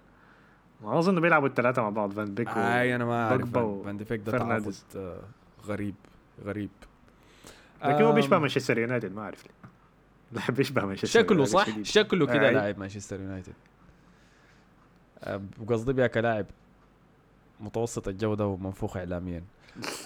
[0.83, 3.49] ما أظن بيلعبوا الثلاثه مع بعض فان بيك و- أي أنا ما أعرف.
[3.85, 4.31] فان دي بيك ده.
[4.37, 5.19] تعاقد آه،
[5.65, 5.95] غريب
[6.45, 6.69] غريب.
[7.85, 9.51] لكن هو بيشبه مانشستر يونايتد ما أعرف ليه.
[10.55, 11.85] بيشبه مانشستر شكله صح؟ شديد.
[11.85, 12.51] شكله كده.
[12.51, 13.53] لاعب مانشستر يونايتد.
[15.23, 16.45] آه، وقصدي بيها كلاعب.
[17.61, 19.43] متوسط الجودة ومنفوخ اعلاميا.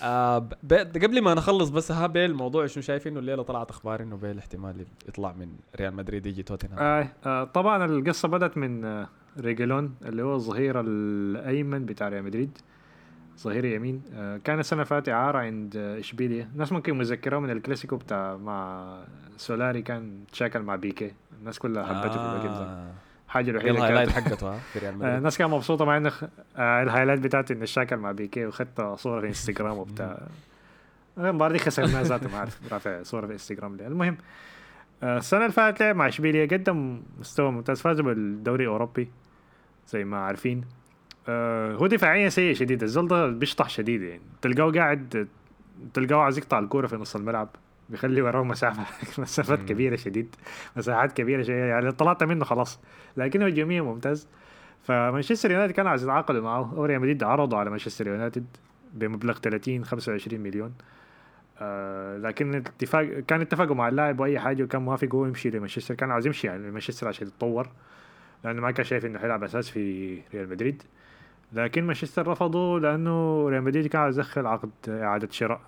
[0.03, 4.15] آه قبل ما نخلص بس ها بيل موضوع شنو شايف إنه الليلة طلعت أخبار إنه
[4.15, 6.79] بيل احتمال يطلع من ريال مدريد يجي توتنهام.
[6.79, 9.07] آه آه طبعا القصة بدأت من آه
[9.39, 12.57] ريجلون اللي هو الظهير الأيمن بتاع ريال مدريد
[13.39, 14.01] ظهير يمين.
[14.13, 18.37] آه كان السنة اللي فاتت اعاره عند آه اشبيليا الناس ممكن مذكراه من الكلاسيكو بتاع
[18.37, 18.99] مع
[19.37, 21.11] سولاري كان تشاكل مع بيكي.
[21.39, 22.85] الناس كلها حبته في الوقت ده.
[23.35, 23.37] آه.
[23.37, 25.13] حاجة يلا الوحيده ال highlight حقته في ريال آه، مدريد.
[25.13, 26.11] الناس كانت مبسوطة مع إنه
[26.57, 30.17] آه ال highlight بتاعتي انه شاكل مع بيكي وخدت صورة في إنستغرام وبتاع.
[31.17, 33.87] المباراة دي خسرناها ذاته ما اعرف رافع صورة في إنستغرام ليه.
[33.87, 34.17] المهم
[35.03, 39.07] آه، السنة اللي فاتت لعب مع اشبيليا قدم مستوى ممتاز فازوا بالدوري الأوروبي
[39.87, 40.63] زي ما عارفين.
[41.29, 44.21] آه هو دفاعيا سيء شديد الزول ده بيشطح شديد يعني.
[44.41, 45.27] تلقاه قاعد
[45.93, 47.49] تلقاه عايز يقطع الكورة في نص الملعب.
[47.89, 48.83] بيخلي وراه مسافة.
[49.21, 49.65] مسافات مم.
[49.65, 50.35] كبيرة شديد.
[50.75, 51.55] مساحات كبيرة شوية.
[51.65, 52.79] يعني طلعت منه خلاص.
[53.17, 54.27] لكنه هجوميا ممتاز.
[54.83, 56.73] فمانشستر يونايتد كان عايز يتعاقدوا معه.
[56.77, 58.45] أو ريال مدريد عرضوا على مانشستر يونايتد
[58.93, 60.73] بمبلغ 30 25 مليون.
[61.61, 65.95] آه لكن الاتفاق كان اتفقوا مع اللاعب وأي حاجة وكان موافق هو يمشي لمانشستر.
[65.95, 67.67] كان عايز يمشي يعني لمانشستر عشان يتطور.
[68.43, 70.83] لأنه ما كان شايف إنه حيلعب أساس في ريال مدريد.
[71.53, 75.61] لكن مانشستر رفضوا لأنه ريال مدريد كان عايز يدخل عقد إعادة شراء.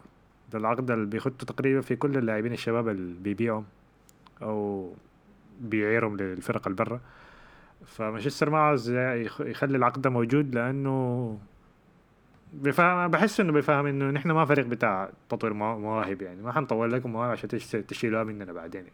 [0.51, 3.65] ده العقد اللي بيخطوا تقريبا في كل اللاعبين الشباب اللي بيبيعهم
[4.41, 4.89] أو
[5.61, 6.99] بيعيرهم للفرق البرة.
[7.85, 11.37] فمانشستر ما عاوز يخ- يخلي العقد ده موجود لأنه
[12.53, 16.41] بفهم بحس إنه بيفهم إنه نحن ما فريق بتاع تطوير موا- مواهب يعني.
[16.41, 18.93] ما حنطور لكم مواهب عشان تش- تشيلوها مننا بعدين يعني.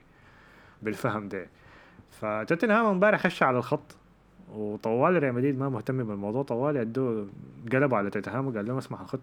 [0.82, 1.48] بالفهم ده.
[2.12, 3.96] فتوتنهام امبارح خش على الخط
[4.54, 6.44] وطوال ريال مدريد ما مهتم بالموضوع.
[6.44, 7.28] طوال يدوه
[7.74, 9.20] قلبوا على توتنهام وقال لهم اسمح خد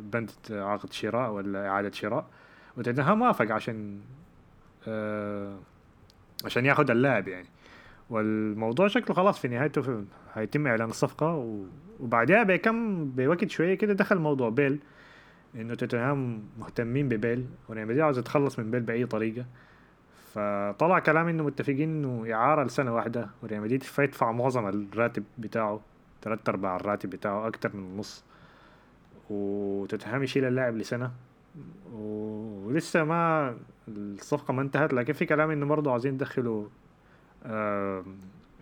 [0.00, 2.26] بند عقد شراء ولا إعادة شراء.
[2.76, 4.00] وتوتنهام وافق عشان
[4.88, 5.58] آه،
[6.44, 7.46] عشان ياخد اللاعب يعني.
[8.10, 11.60] والموضوع شكله خلاص في نهايته في هيتم إعلان الصفقة.
[12.00, 14.78] وبعدها بكم بوقت شوية كده دخل موضوع بيل.
[15.54, 19.46] إنه توتنهام مهتمين ببيل وريال مدريد عاوز يتخلص من بيل بأي طريقة.
[20.34, 25.80] فطلع كلام إنه متفقين إنه إعارة لسنة واحدة وريال مدريد فيدفع معظم الراتب بتاعه
[26.22, 28.24] ثلاث أرباع الراتب بتاعه أكتر من النص.
[29.30, 31.10] وتوتنهام يشيل اللاعب لسنة.
[31.92, 33.54] ولسه ما
[33.88, 36.66] الصفقة ما انتهت لكن في كلام انه برضه عايزين يدخلوا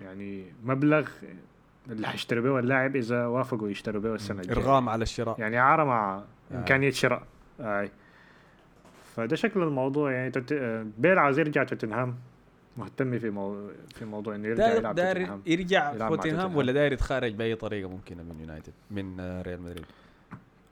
[0.02, 1.08] يعني مبلغ
[1.90, 4.56] اللي حيشتروا به اللاعب إذا وافقوا يشتروا به السنة الجاية.
[4.56, 5.40] إرغام على الشراء.
[5.40, 6.24] يعني اعاره مع آه.
[6.58, 7.22] إمكانية شراء.
[7.60, 7.88] آه.
[9.16, 10.32] فده شكل الموضوع يعني.
[10.98, 12.14] بيل عايز يرجع توتنهام.
[12.76, 17.54] مهتم في موضوع في موضوع إنه يرجع يلعب داير يرجع توتنهام ولا داير يتخارج بأي
[17.54, 19.84] طريقة ممكنة من يونايتد من ريال مدريد؟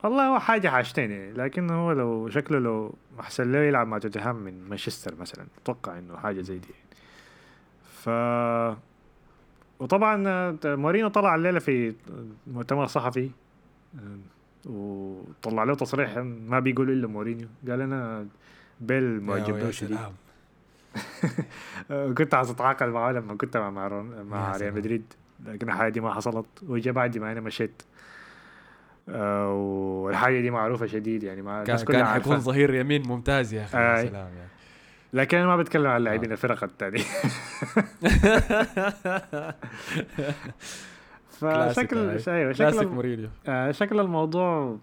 [0.03, 4.37] والله هو حاجة حاجتين يعني لكن هو لو شكله لو أحسن له يلعب مع توتنهام
[4.37, 6.75] من مانشستر مثلا أتوقع إنه حاجة زي دي.
[8.03, 8.09] ف
[9.81, 10.17] وطبعا
[10.65, 11.95] مورينو طلع الليلة في
[12.47, 13.31] مؤتمر صحفي
[14.67, 17.49] وطلع له تصريح ما بيقول إلا مورينيو.
[17.69, 18.27] قال أنا
[18.81, 19.99] بيل معجب به شديد
[22.19, 23.71] كنت عايز اتعاقد معاه لما كنت مع
[24.23, 25.05] مع ريال مدريد
[25.47, 26.47] لكن الحاجة دي ما حصلت.
[26.63, 27.83] وجا بعد ما أنا مشيت
[29.09, 33.79] آه والحاجة دي معروفة شديد يعني ما كان, كان حيكون ظهير يمين ممتاز يا أخي
[33.79, 34.49] آه سلام يعني.
[35.13, 36.33] لكن أنا ما بتكلم عن اللاعبين آه.
[36.33, 37.03] الفرق الثانية
[41.43, 43.29] فشكل أيوه شكل مورينيو.
[43.49, 44.77] آه شكل الموضوع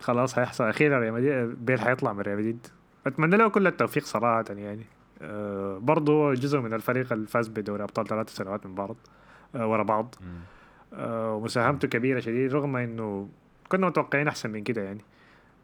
[0.00, 0.68] خلاص هيحصل.
[0.68, 2.66] أخيرا ريال مدريد بيل حيطلع من ريال مدريد.
[3.06, 4.84] أتمنى له كل التوفيق صراحة يعني.
[5.22, 8.96] آه برضه جزء من الفريق اللي فاز بدوري أبطال ثلاث سنوات من بعض
[9.54, 10.14] آه ورا بعض.
[10.94, 13.28] آه ومساهمته كبيرة شديد رغم إنه
[13.72, 15.00] كنا متوقعين أحسن من كده يعني.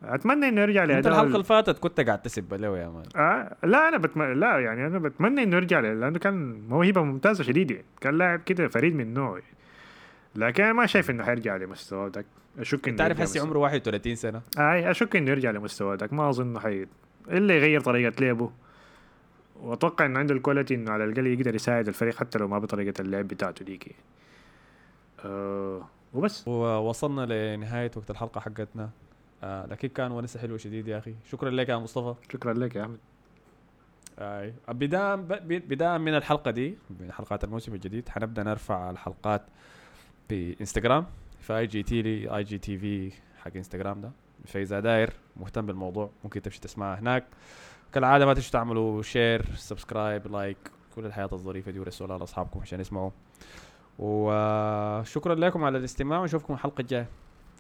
[0.03, 3.05] أتمنى إنه يرجع لأداء انت الحلقة اللي فاتت كنت قاعد تسب له يا مان.
[3.17, 4.23] آه لا أنا بتم...
[4.23, 7.87] لا يعني أنا بتمنى إنه يرجع لأنه كان موهبة ممتازة شديدة يعني.
[8.01, 9.57] كان لاعب كده فريد من نوعه يعني.
[10.37, 12.27] لكن أنا ما شايف إنه حيرجع لمستواه ذاك
[12.59, 16.47] أشك إنه تعرف هسه عمره 31 سنة؟ أي أشك إنه يرجع لمستواه ذاك ما أظن
[16.47, 16.87] إنه حي
[17.31, 18.51] إلا يغير طريقة لعبه.
[19.61, 23.01] وأتوقع إنه عنده ال quality إنه على الأقل يقدر يساعد الفريق حتى لو ما بطريقة
[23.01, 23.95] اللعب بتاعته ديك
[25.25, 25.83] أه.
[26.15, 26.49] وبس.
[26.49, 28.91] ووصلنا لنهاية وقت الحلقة حقتنا.
[29.45, 31.15] آه لكن كان ونسه حلوة شديد يا أخي.
[31.25, 32.15] شكرا لك يا مصطفى.
[32.33, 32.99] شكرا لك يا احمد
[34.19, 38.09] آه بداية من الحلقة دي من حلقات الموسم الجديد.
[38.09, 39.43] حنبدأ نرفع الحلقات
[40.31, 41.07] بانستغرام
[41.41, 44.11] في اي جي تي لي اي جي تي في حق انستغرام ده.
[44.47, 47.25] فإذا داير مهتم بالموضوع ممكن تمشي تسمعها هناك.
[47.93, 50.57] كالعادة ما تنسوا تعملوا share subscribe like
[50.97, 53.11] كل الحياة الظريفة دي ورسلوها لأصحابكم عشان يسمعوا.
[53.99, 57.09] وشكرا لكم على الاستماع ونشوفكم الحلقة الجاية.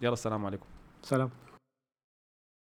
[0.03, 0.66] يلا السلام عليكم.
[1.03, 1.30] سلام.